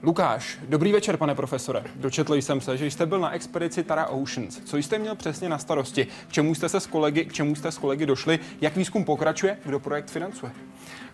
[0.05, 1.83] Lukáš, dobrý večer, pane profesore.
[1.97, 4.61] Dočetl jsem se, že jste byl na expedici Tara Oceans.
[4.65, 6.07] Co jste měl přesně na starosti?
[6.29, 8.39] K čemu jste se s kolegy, k čemu jste s kolegy došli?
[8.61, 9.59] Jak výzkum pokračuje?
[9.65, 10.53] Kdo projekt financuje?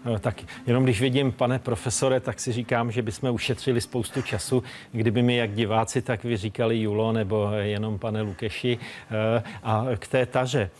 [0.05, 0.37] No, tak
[0.67, 4.63] jenom když vidím, pane profesore, tak si říkám, že bychom ušetřili spoustu času,
[4.93, 8.79] kdyby mi jak diváci, tak vy říkali Julo nebo jenom pane Lukeši.
[9.11, 10.71] Eh, a k té taře.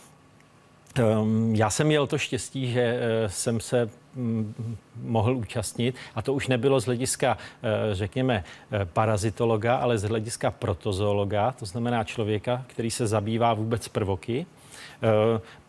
[0.95, 6.33] Ehm, já jsem měl to štěstí, že eh, jsem se mm, mohl účastnit a to
[6.33, 12.65] už nebylo z hlediska, eh, řekněme, eh, parazitologa, ale z hlediska protozoologa, to znamená člověka,
[12.67, 14.45] který se zabývá vůbec prvoky.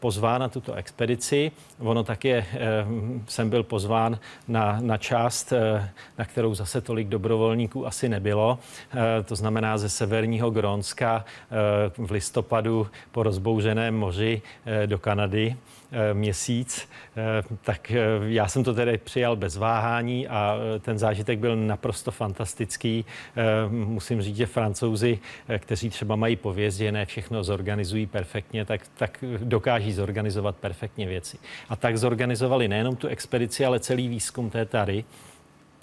[0.01, 1.53] Pozván na tuto expedici.
[1.79, 2.47] Ono také
[3.27, 4.19] jsem byl pozván
[4.49, 5.53] na, na část,
[6.19, 8.59] na kterou zase tolik dobrovolníků asi nebylo.
[9.25, 11.25] To znamená ze severního Grónska
[11.99, 14.43] v listopadu po rozbouřeném moři
[14.87, 15.57] do Kanady.
[15.93, 21.39] Eh, měsíc, eh, tak eh, já jsem to tedy přijal bez váhání a ten zážitek
[21.39, 23.05] byl naprosto fantastický.
[23.69, 25.19] Musím říct, že francouzi,
[25.59, 31.39] kteří třeba mají pověst, že ne všechno zorganizují perfektně, tak, tak dokáží zorganizovat perfektně věci.
[31.69, 35.05] A tak zorganizovali nejenom tu expedici, ale celý výzkum té tary.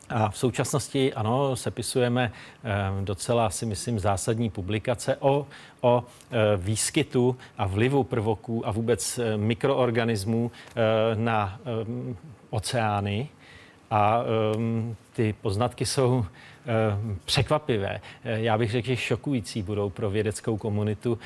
[0.10, 2.32] A v současnosti, ano, sepisujeme
[3.02, 5.48] docela, si myslím, zásadní publikace o
[5.82, 10.52] o e, výskytu a vlivu prvoků a vůbec e, mikroorganismů
[11.16, 11.60] na
[12.50, 13.30] oceány.
[13.92, 14.24] A
[15.14, 16.26] ty poznatky jsou
[17.26, 18.02] překvapivé.
[18.24, 21.20] Já bych řekl, že šokující budou pro vědeckou komunitu.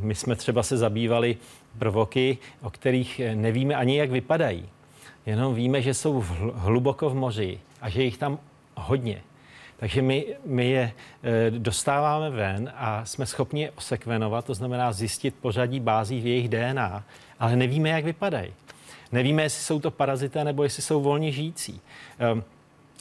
[0.00, 1.36] My jsme třeba se zabývali
[1.78, 4.68] prvoky, o kterých nevíme ani, jak vypadají.
[5.26, 8.38] Jenom víme, že jsou hluboko v moři a že jich tam
[8.74, 9.22] hodně.
[9.76, 10.92] Takže my, my je
[11.22, 16.48] e, dostáváme ven a jsme schopni je osekvenovat, to znamená zjistit pořadí bází v jejich
[16.48, 17.04] DNA,
[17.38, 18.52] ale nevíme, jak vypadají.
[19.12, 21.80] Nevíme, jestli jsou to parazité nebo jestli jsou volně žijící.
[22.18, 22.44] Ehm,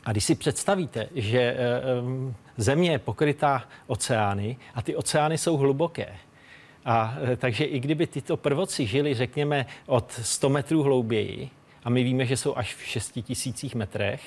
[0.06, 5.58] a když si představíte, že e, ehm, země je pokrytá oceány a ty oceány jsou
[5.58, 6.16] hluboké,
[6.86, 11.50] a e, takže i kdyby tyto prvoci žili, řekněme, od 100 metrů hlouběji,
[11.84, 14.22] a my víme, že jsou až v 6 tisících metrech,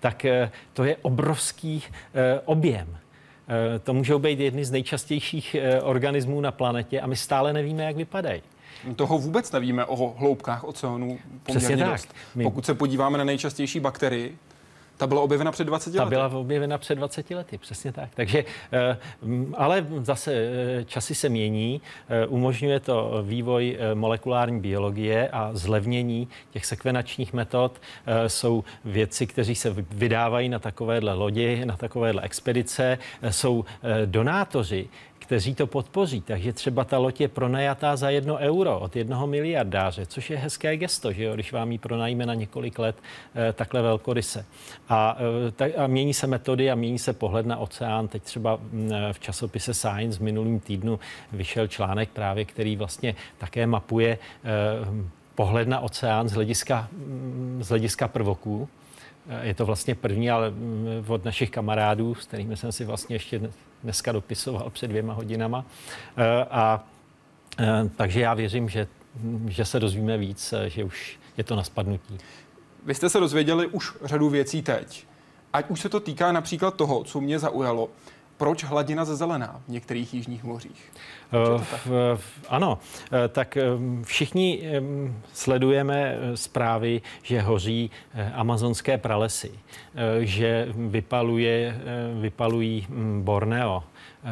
[0.00, 1.82] tak eh, to je obrovský
[2.14, 2.98] eh, objem.
[3.48, 7.96] Eh, to můžou být jedny z nejčastějších organismů na planetě a my stále nevíme, jak
[7.96, 8.42] vypadají.
[8.96, 12.06] Toho vůbec nevíme o hloubkách oceánů poměrně Přesně dost.
[12.06, 12.16] Tak.
[12.34, 12.44] My...
[12.44, 14.38] Pokud se podíváme na nejčastější bakterii,
[14.96, 15.98] ta byla objevena před 20 lety.
[15.98, 18.10] Ta byla objevena před 20 lety, přesně tak.
[18.14, 18.96] Takže, eh,
[19.54, 26.66] ale zase eh, časy se mění, eh, umožňuje to vývoj molekulární biologie a zlevnění těch
[26.66, 27.80] sekvenačních metod.
[28.26, 32.98] Jsou vědci, kteří se vydávají na takovéhle lodi, na takovéhle expedice,
[33.30, 33.64] jsou
[34.06, 34.88] donátoři,
[35.26, 36.20] kteří to podpoří.
[36.20, 40.76] Takže třeba ta loď je pronajatá za jedno euro od jednoho miliardáře, což je hezké
[40.76, 42.96] gesto, že jo, když vám ji pronajíme na několik let
[43.34, 44.46] eh, takhle velkoryse.
[44.88, 48.08] A, eh, tak, a mění se metody a mění se pohled na oceán.
[48.08, 51.00] Teď třeba mm, eh, v časopise Science v minulým týdnu
[51.32, 54.48] vyšel článek právě, který vlastně také mapuje eh,
[55.34, 58.68] pohled na oceán z hlediska, mm, z hlediska prvoků.
[59.42, 63.40] Je to vlastně první, ale mm, od našich kamarádů, s kterými jsem si vlastně ještě
[63.86, 65.64] dneska dopisoval před dvěma hodinama.
[66.16, 66.84] Eh, a
[67.58, 68.86] eh, takže já věřím, že,
[69.48, 72.18] že se dozvíme víc, eh, že už je to na spadnutí.
[72.84, 75.06] Vy jste se dozvěděli už řadu věcí teď.
[75.52, 77.88] Ať už se to týká například toho, co mě zaujalo,
[78.36, 80.92] proč hladina zelená v některých jižních mořích?
[81.26, 81.62] Uh,
[82.16, 83.58] v, ano, uh, tak
[84.02, 84.62] všichni
[85.32, 87.90] sledujeme zprávy, že hoří
[88.34, 89.50] amazonské pralesy,
[90.20, 91.80] že vypaluje,
[92.20, 93.82] vypalují um, Borneo.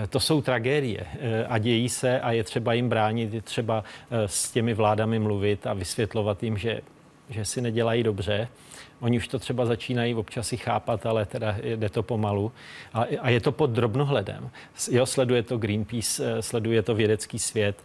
[0.08, 1.06] To jsou tragédie
[1.48, 5.72] a dějí se a je třeba jim bránit, je třeba s těmi vládami mluvit a
[5.72, 6.80] vysvětlovat jim, že,
[7.30, 8.48] že si nedělají dobře
[9.00, 12.52] Oni už to třeba začínají občas si chápat, ale teda jde to pomalu.
[12.94, 14.50] A, a je to pod drobnohledem.
[14.90, 17.82] Jo, sleduje to Greenpeace, eh, sleduje to vědecký svět,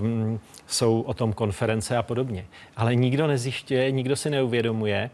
[0.00, 2.46] um, jsou o tom konference a podobně.
[2.76, 5.10] Ale nikdo nezjišťuje, nikdo si neuvědomuje,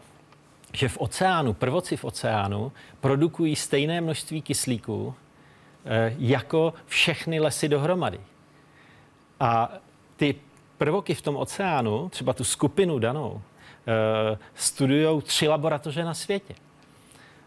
[0.73, 5.13] že v oceánu, prvoci v oceánu, produkují stejné množství kyslíku
[5.85, 8.19] eh, jako všechny lesy dohromady.
[9.39, 9.73] A
[10.17, 10.35] ty
[10.77, 13.41] prvoky v tom oceánu, třeba tu skupinu danou,
[14.55, 16.55] studují tři laboratoře na světě.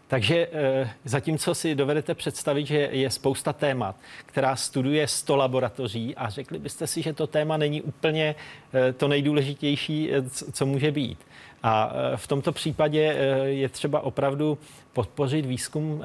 [0.07, 3.95] Takže eh, zatímco si dovedete představit, že je spousta témat,
[4.25, 8.35] která studuje 100 laboratoří a řekli byste si, že to téma není úplně
[8.73, 10.11] eh, to nejdůležitější,
[10.51, 11.19] co může být.
[11.65, 12.99] A v tomto případě
[13.43, 14.57] je třeba opravdu
[14.93, 16.03] podpořit výzkum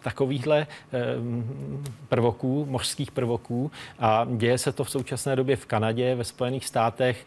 [0.00, 0.66] takovýchhle
[2.08, 3.70] prvoků, mořských prvoků.
[3.98, 7.26] A děje se to v současné době v Kanadě, ve Spojených státech,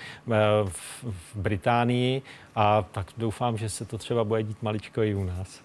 [0.66, 2.22] v Británii
[2.56, 5.63] a tak doufám, že se to třeba bude dít maličko i u nás.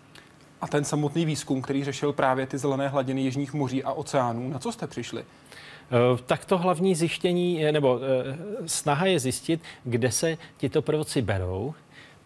[0.61, 4.59] A ten samotný výzkum, který řešil právě ty zelené hladiny jižních moří a oceánů, na
[4.59, 5.23] co jste přišli?
[5.23, 11.75] Eh, tak to hlavní zjištění, nebo eh, snaha je zjistit, kde se tyto prvoci berou,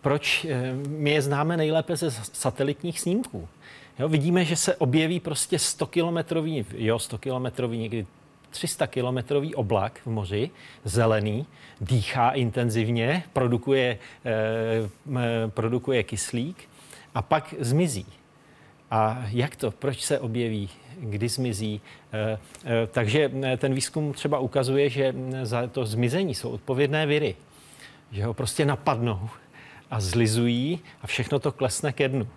[0.01, 3.49] proč eh, my je známe nejlépe ze satelitních snímků.
[3.99, 8.07] Jo, vidíme, že se objeví prostě 100 kilometrový, jo, 100 kilometrový, někdy
[8.51, 10.51] 300 kilometrový oblak v moři,
[10.85, 11.47] zelený,
[11.81, 16.69] dýchá intenzivně, produkuje, eh, produkuje kyslík
[17.15, 18.07] a pak zmizí.
[18.93, 19.71] A jak to?
[19.71, 20.69] Proč se objeví?
[20.99, 21.81] Kdy zmizí?
[22.91, 27.37] Takže ten výzkum třeba ukazuje, že za to zmizení jsou odpovědné viry.
[28.13, 29.29] Že ho prostě napadnou
[29.91, 32.29] a zlizují a všechno to klesne ke dnu.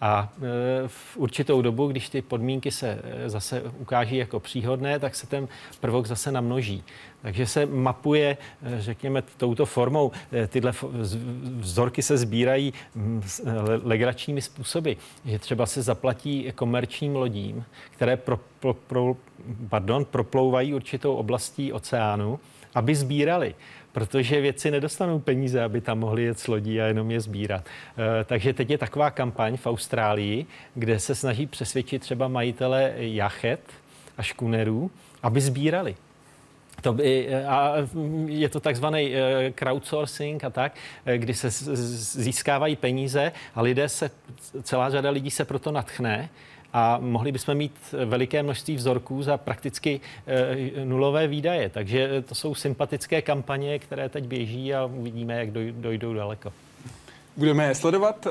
[0.00, 5.14] A e, v určitou dobu, když ty podmínky se e, zase ukáží jako příhodné, tak
[5.14, 5.48] se ten
[5.80, 6.84] prvok zase namnoží.
[7.22, 10.12] Takže se mapuje, e, řekněme, touto formou.
[10.48, 10.72] Tyhle
[11.58, 12.72] vzorky se sbírají
[13.82, 14.92] legračními způsoby,
[15.24, 19.16] že třeba se zaplatí komerčním lodím, které pro, pro, pro,
[19.68, 22.40] pardon, proplouvají určitou oblastí oceánu,
[22.74, 23.54] aby sbírali
[23.96, 27.64] protože věci nedostanou peníze, aby tam mohli jet s lodí a jenom je sbírat.
[27.64, 33.60] Eh, takže teď je taková kampaň v Austrálii, kde se snaží přesvědčit třeba majitele jachet
[34.18, 34.90] a škunerů,
[35.22, 35.96] aby sbírali.
[36.80, 37.74] To by, eh, a
[38.26, 40.74] je to takzvaný eh, crowdsourcing a tak,
[41.16, 41.50] kdy se
[42.20, 44.10] získávají peníze a lidé se,
[44.62, 46.28] celá řada lidí se proto natchne
[46.72, 51.68] a mohli bychom mít veliké množství vzorků za prakticky eh, nulové výdaje.
[51.68, 56.52] Takže to jsou sympatické kampaně, které teď běží a uvidíme, jak dojdou daleko.
[57.36, 58.26] Budeme je sledovat.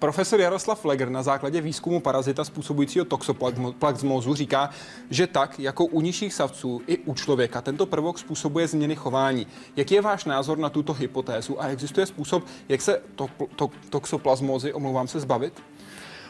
[0.00, 4.70] Profesor Jaroslav Leger na základě výzkumu parazita způsobujícího toxoplazmózu říká,
[5.10, 9.46] že tak, jako u nižších savců i u člověka, tento prvok způsobuje změny chování.
[9.76, 14.72] Jaký je váš názor na tuto hypotézu a existuje způsob, jak se to, to, toxoplazmózy,
[14.72, 15.62] omlouvám se, zbavit?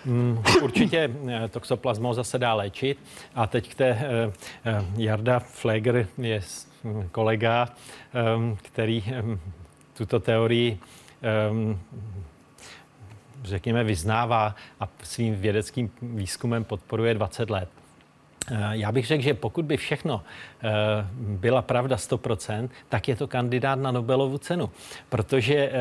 [0.05, 2.99] Mm, určitě eh, toxoplasmóza se dá léčit.
[3.35, 4.33] A teď k té eh,
[4.65, 6.41] eh, Jarda Fleger je
[6.85, 7.69] hm, kolega,
[8.15, 9.41] ehm, který ehm,
[9.97, 10.79] tuto teorii
[11.23, 11.79] ehm,
[13.45, 17.69] řekněme, vyznává a svým vědeckým výzkumem podporuje 20 let.
[18.71, 20.23] Já bych řekl, že pokud by všechno
[21.15, 24.71] byla pravda 100%, tak je to kandidát na Nobelovu cenu,
[25.09, 25.73] protože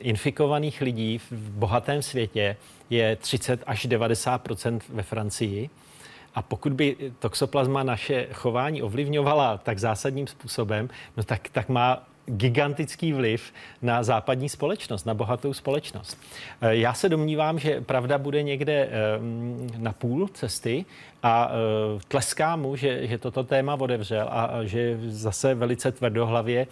[0.00, 2.56] infikovaných lidí v bohatém světě
[2.90, 5.70] je 30 až 90% ve Francii.
[6.34, 12.02] A pokud by toxoplasma naše chování ovlivňovala tak zásadním způsobem, no tak, tak má
[12.36, 13.52] gigantický vliv
[13.82, 16.18] na západní společnost, na bohatou společnost.
[16.60, 18.90] Eh, já se domnívám, že pravda bude někde eh,
[19.78, 20.84] na půl cesty
[21.22, 26.66] a eh, tleská mu, že, že toto téma odevřel a že zase velice tvrdohlavě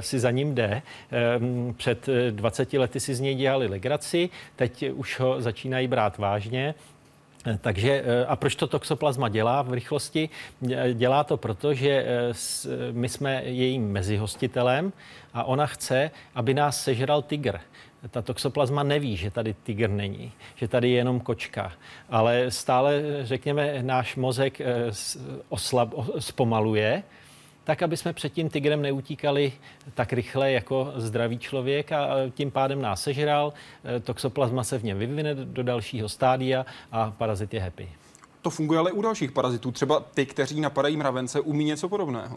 [0.00, 0.82] si za ním jde.
[1.76, 6.74] Před 20 lety si z něj dělali legraci, teď už ho začínají brát vážně.
[7.46, 10.28] Eh, takže eh, a proč to toxoplasma dělá v rychlosti?
[10.94, 12.32] Dělá to proto, že eh,
[12.92, 14.92] my jsme jejím mezihostitelem
[15.34, 17.60] a ona chce, aby nás sežral tygr.
[18.10, 21.72] Ta toxoplasma neví, že tady tygr není, že tady je jenom kočka,
[22.08, 24.60] ale stále, řekněme, náš mozek
[25.48, 27.02] oslab, zpomaluje
[27.68, 29.52] tak aby jsme před tím tigrem neutíkali
[29.94, 33.52] tak rychle jako zdravý člověk a tím pádem nás sežral,
[33.96, 37.88] e, toxoplasma se v něm vyvine do dalšího stádia a parazit je happy.
[38.42, 39.70] To funguje ale u dalších parazitů.
[39.70, 42.36] Třeba ty, kteří napadají mravence, umí něco podobného.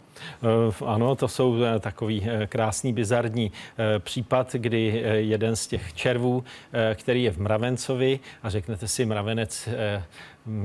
[0.80, 3.52] Uh, ano, to jsou uh, takový krásný, bizarní
[3.98, 6.44] případ, kdy jeden z těch červů,
[6.94, 9.68] který je v mravencovi a řeknete si, mravenec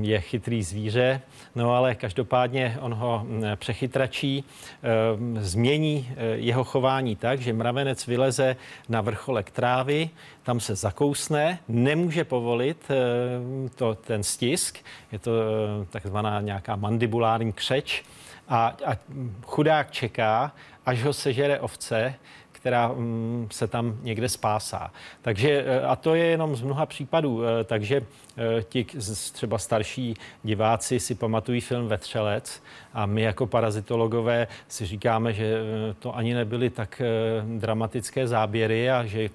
[0.00, 1.20] je chytrý zvíře,
[1.54, 8.06] no ale každopádně on ho mm, přechytračí, eh, změní eh, jeho chování tak, že mravenec
[8.06, 8.56] vyleze
[8.88, 10.10] na vrcholek trávy,
[10.42, 14.78] tam se zakousne, nemůže povolit eh, to, ten stisk,
[15.12, 15.32] je to
[15.90, 18.04] takzvaná nějaká mandibulární křeč,
[18.48, 18.96] a, a
[19.42, 20.52] chudák čeká,
[20.86, 22.14] až ho sežere ovce,
[22.60, 24.90] která mm, se tam někde spásá.
[25.22, 27.42] Takže, e, a to je jenom z mnoha případů.
[27.44, 28.86] E, takže e, ti
[29.32, 32.62] třeba starší diváci si pamatují film Vetřelec
[32.94, 35.54] a my jako parazitologové si říkáme, že
[35.98, 37.02] to ani nebyly tak
[37.58, 39.30] dramatické záběry a že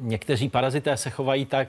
[0.00, 1.68] Někteří parazité se chovají tak,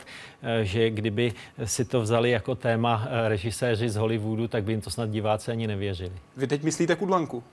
[0.62, 1.34] že kdyby
[1.66, 5.68] si to vzali jako téma režiséři z Hollywoodu, tak by jim to snad diváci ani
[5.68, 6.12] nevěřili.
[6.38, 7.44] Vy teď myslíte Kudlanku?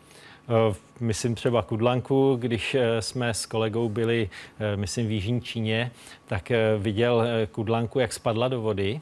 [0.49, 5.91] Eh, myslím třeba Kudlanku, když eh, jsme s kolegou byli, eh, myslím, v Jižní Číně,
[6.27, 9.01] tak viděl Kudlanku, jak spadla do vody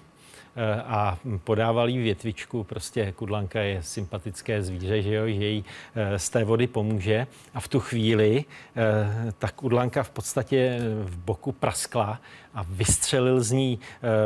[0.85, 2.65] a podával jí větvičku.
[2.65, 5.65] Prostě kudlanka je sympatické zvíře, že, jo, že jí
[6.17, 7.27] z té vody pomůže.
[7.55, 8.45] A v tu chvíli
[9.39, 12.21] ta kudlanka v podstatě v boku praskla
[12.55, 13.79] a vystřelil z ní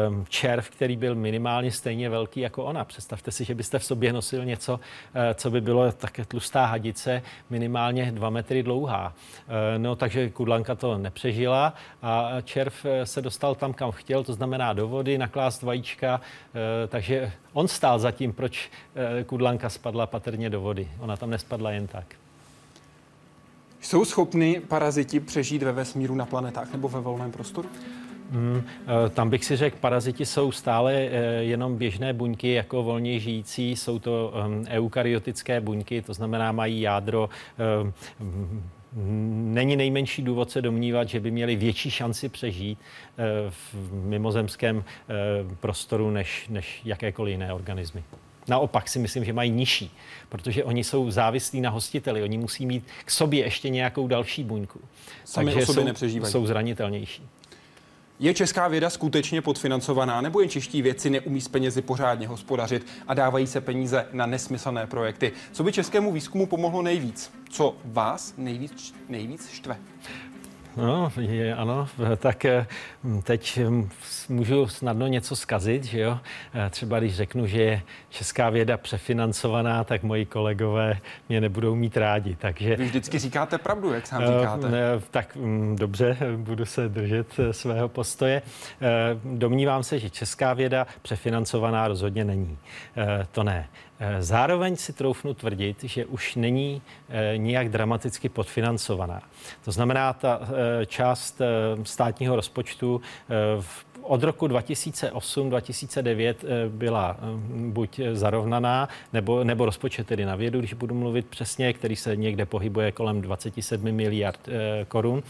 [0.09, 2.85] um, červ, který byl minimálně stejně velký jako ona.
[2.85, 4.81] Představte si, že byste v sobě nosil něco, uh,
[5.35, 9.07] co by bylo také tlustá hadice, minimálně dva metry dlouhá.
[9.07, 14.33] Uh, no, takže kudlanka to nepřežila a červ eh, se dostal tam, kam chtěl, to
[14.33, 16.20] znamená do vody, naklást vajíčka,
[16.89, 18.70] takže on stál za tím, proč
[19.27, 20.89] kudlanka spadla patrně do vody.
[20.99, 22.05] Ona tam nespadla jen tak.
[23.81, 27.68] Jsou schopni paraziti přežít ve vesmíru na planetách nebo ve volném prostoru?
[28.31, 28.62] Hmm,
[29.14, 30.95] tam bych si řekl, paraziti jsou stále
[31.41, 34.33] jenom běžné buňky jako volně žijící, jsou to
[34.68, 37.29] eukaryotické buňky, to znamená mají jádro
[39.33, 42.79] není nejmenší důvod se domnívat, že by měli větší šanci přežít
[43.49, 44.85] v mimozemském
[45.61, 48.03] prostoru než, než jakékoliv jiné organismy.
[48.49, 49.91] Naopak si myslím, že mají nižší,
[50.29, 52.22] protože oni jsou závislí na hostiteli.
[52.22, 54.81] Oni musí mít k sobě ještě nějakou další buňku.
[55.24, 56.33] Sami Takže jsou, nepřežívají.
[56.33, 57.22] jsou zranitelnější.
[58.19, 63.14] Je česká věda skutečně podfinancovaná, nebo jen čeští vědci neumí s penězi pořádně hospodařit a
[63.14, 65.33] dávají se peníze na nesmyslné projekty?
[65.53, 67.31] Co by českému výzkumu pomohlo nejvíc?
[67.51, 69.79] Co vás nejvíc, nejvíc štve?
[70.77, 72.66] No, je, ano, tak eh,
[73.22, 73.89] teď hm,
[74.29, 76.18] můžu snadno něco zkazit, že jo?
[76.55, 80.99] Eh, třeba když řeknu, že je česká věda přefinancovaná, tak moji kolegové
[81.29, 82.37] mě nebudou mít rádi.
[82.41, 84.68] Takže, Vy vždycky říkáte pravdu, jak sám eh, říkáte.
[85.11, 88.43] Tak hm, dobře, budu se držet svého postoje.
[89.24, 92.59] Domnívám se, že česká věda přefinancovaná rozhodně není.
[93.33, 93.68] To ne.
[93.99, 99.22] Eh, zároveň si troufnu tvrdit, že už není eh, nijak dramaticky podfinancovaná.
[99.64, 101.40] To znamená, ta eh, část
[101.82, 103.01] státního rozpočtu
[104.03, 106.34] od roku 2008-2009
[106.68, 107.16] byla
[107.49, 112.47] buď zarovnaná, nebo, nebo rozpočet tedy na vědu, když budu mluvit přesně, který se někde
[112.47, 114.40] pohybuje kolem 27 miliard
[114.88, 115.22] korun.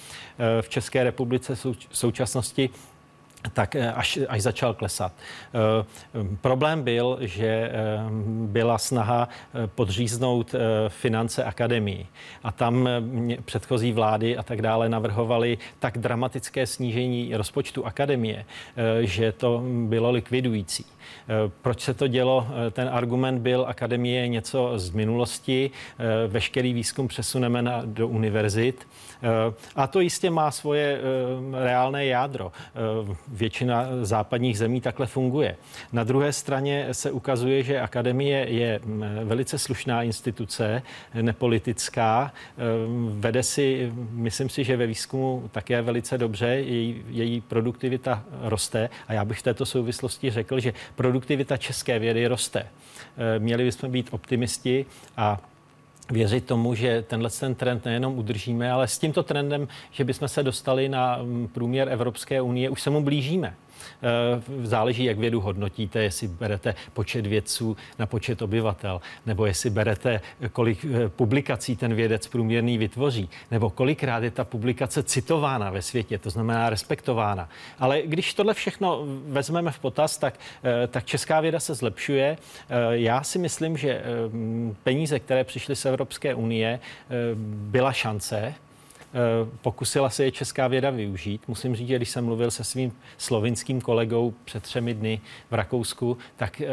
[0.61, 2.71] V České republice v současnosti
[3.53, 5.13] tak eh, až, až začal klesat.
[5.13, 7.71] E, problém byl, že e,
[8.47, 9.29] byla snaha
[9.67, 12.07] podříznout e, finance akademii
[12.45, 12.89] a tam
[13.45, 18.45] předchozí vlády a tak dále navrhovali tak dramatické snížení rozpočtu akademie,
[19.01, 20.85] že to bylo likvidující.
[21.29, 22.47] E, proč se to dělo?
[22.71, 28.89] Ten argument byl, akademie je něco z minulosti, e, veškerý výzkum přesuneme na, do univerzit
[29.77, 31.01] a to jistě má svoje
[31.53, 32.53] reálné jádro
[33.29, 35.57] většina západních zemí takhle funguje.
[35.93, 40.83] Na druhé straně se ukazuje, že akademie je mm, velice slušná instituce,
[41.23, 42.33] nepolitická,
[43.11, 49.13] vede si, myslím si, že ve výzkumu také velice dobře, její, její produktivita roste a
[49.13, 52.61] já bych v této souvislosti řekl, že produktivita české vědy roste.
[52.61, 54.87] Ehm, měli bychom být optimisti
[55.17, 55.41] a
[56.11, 60.43] věřit tomu, že tenhle ten trend nejenom udržíme, ale s tímto trendem, že bychom se
[60.43, 63.55] dostali na mm, průměr Evropské unie, už se mu blížíme.
[64.03, 70.21] Eh, záleží, jak vědu hodnotíte, jestli berete počet vědců na počet obyvatel, nebo jestli berete,
[70.53, 76.19] kolik eh, publikací ten vědec průměrný vytvoří, nebo kolikrát je ta publikace citována ve světě,
[76.19, 77.49] to znamená respektována.
[77.79, 80.35] Ale když tohle všechno vezmeme v potaz, tak,
[80.65, 82.39] eh, tak česká věda se zlepšuje.
[82.91, 84.03] Já si myslím, že
[84.83, 86.81] peníze, které přišly z Evropské unie,
[87.45, 88.55] byla šance,
[89.63, 91.43] pokusila se je česká věda využít.
[91.49, 96.19] Musím říct, že když jsem mluvil se svým slovinským kolegou před třemi dny v Rakousku,
[96.37, 96.67] tak eh,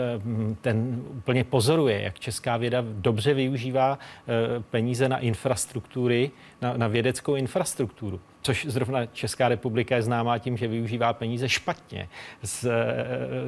[0.61, 6.31] ten úplně pozoruje, jak česká věda dobře využívá eh, peníze na infrastruktury,
[6.61, 12.09] na, na vědeckou infrastrukturu což zrovna Česká republika je známá tím, že využívá peníze špatně
[12.41, 12.65] z,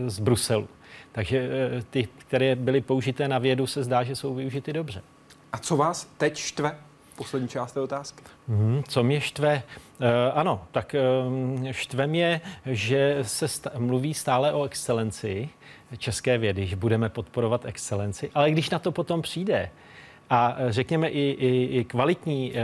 [0.08, 0.68] z Bruselu.
[1.12, 1.50] Takže
[1.90, 5.02] ty, které byly použité na vědu, se zdá, že jsou využity dobře.
[5.52, 6.78] A co vás teď štve?
[7.16, 8.24] Poslední část té otázky.
[8.48, 9.64] Hmm, co mě štve?
[10.00, 10.96] Uh, ano, tak
[11.64, 15.50] uh, štve mě, že se sta- mluví stále o excelenci
[15.98, 19.70] české vědy, že budeme podporovat excelenci, ale když na to potom přijde,
[20.30, 22.64] a řekněme i, i, i kvalitní eh,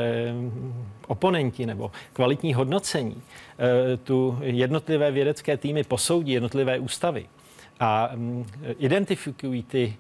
[1.08, 7.26] oponenti nebo kvalitní hodnocení eh, tu jednotlivé vědecké týmy posoudí jednotlivé ústavy
[7.80, 8.46] a mm,
[8.80, 9.96] identifikují ty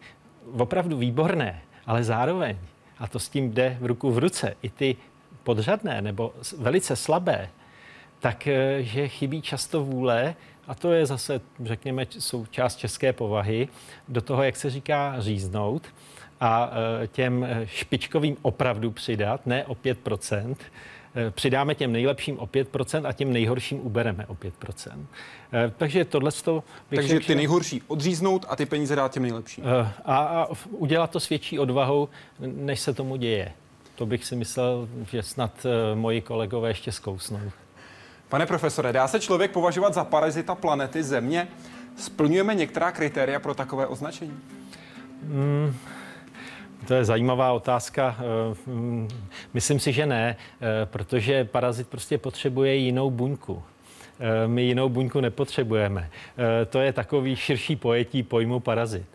[0.57, 2.57] opravdu výborné, ale zároveň
[3.01, 4.95] a to s tím jde v ruku v ruce, i ty
[5.43, 7.49] podřadné nebo velice slabé,
[8.19, 10.35] takže eh, chybí často vůle,
[10.67, 13.67] a to je zase, řekněme, součást české povahy,
[14.07, 15.87] do toho, jak se říká, říznout
[16.39, 16.71] a
[17.03, 20.55] eh, těm eh, špičkovým opravdu přidat, ne o 5 Eh,
[21.29, 25.05] přidáme těm nejlepším o 5% a těm nejhorším ubereme o 5%.
[25.53, 26.63] Eh, takže tohle to...
[26.95, 29.63] Takže ty nejhorší odříznout a ty peníze dát těm nejlepším.
[29.67, 32.09] Eh, a, a udělat to s větší odvahou,
[32.39, 33.51] než se tomu děje.
[33.95, 37.39] To bych si myslel, že snad moji kolegové ještě zkousnou.
[38.29, 41.47] Pane profesore, dá se člověk považovat za parazita planety Země?
[41.97, 44.37] Splňujeme některá kritéria pro takové označení?
[45.23, 45.75] Hmm,
[46.87, 48.15] to je zajímavá otázka.
[48.19, 49.07] Eh, mm,
[49.53, 53.63] myslím si, že ne, eh, protože parazit prostě potřebuje jinou buňku.
[54.19, 56.09] Eh, my jinou buňku nepotřebujeme.
[56.69, 59.05] To je takový širší pojetí pojmu parazit.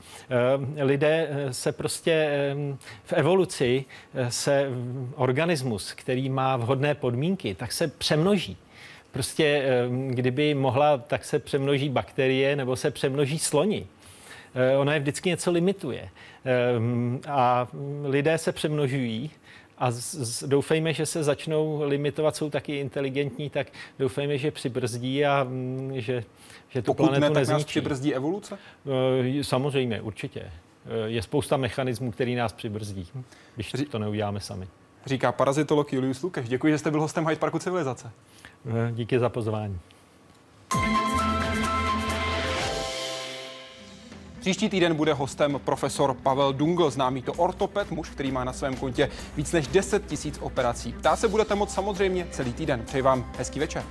[0.83, 2.31] Lidé se prostě
[3.05, 3.85] v evoluci
[4.29, 4.69] se
[5.15, 8.57] organismus, který má vhodné podmínky, tak se přemnoží
[9.13, 9.65] prostě
[10.11, 13.87] kdyby mohla, tak se přemnoží bakterie nebo se přemnoží sloni.
[14.79, 16.09] Ona je vždycky něco limituje.
[17.29, 17.69] A
[18.05, 19.31] lidé se přemnožují
[19.79, 23.67] a z, z, doufejme, že se začnou limitovat, jsou taky inteligentní, tak
[23.99, 26.25] doufejme, že přibrzdí a mm, že,
[26.69, 27.53] že tu Pokud planetu ne, tak nezničí.
[27.53, 28.59] nás přibrzdí evoluce?
[29.43, 30.51] Samozřejmě, určitě.
[31.07, 33.09] Je spousta mechanismů, který nás přibrzdí,
[33.55, 34.69] když to neuděláme sami.
[35.07, 36.49] Říká parazitolog Julius Lukeš.
[36.49, 38.11] Děkuji, že jste byl hostem Hyde Parku Civilizace.
[38.93, 39.79] Díky za pozvání.
[44.47, 48.77] Příští týden bude hostem profesor Pavel Dungl, známý to ortoped, muž, který má na svém
[48.77, 50.93] kontě víc než 10 tisíc operací.
[50.93, 52.83] Ptá se budete moc samozřejmě celý týden.
[52.85, 53.83] Přeji vám hezký večer.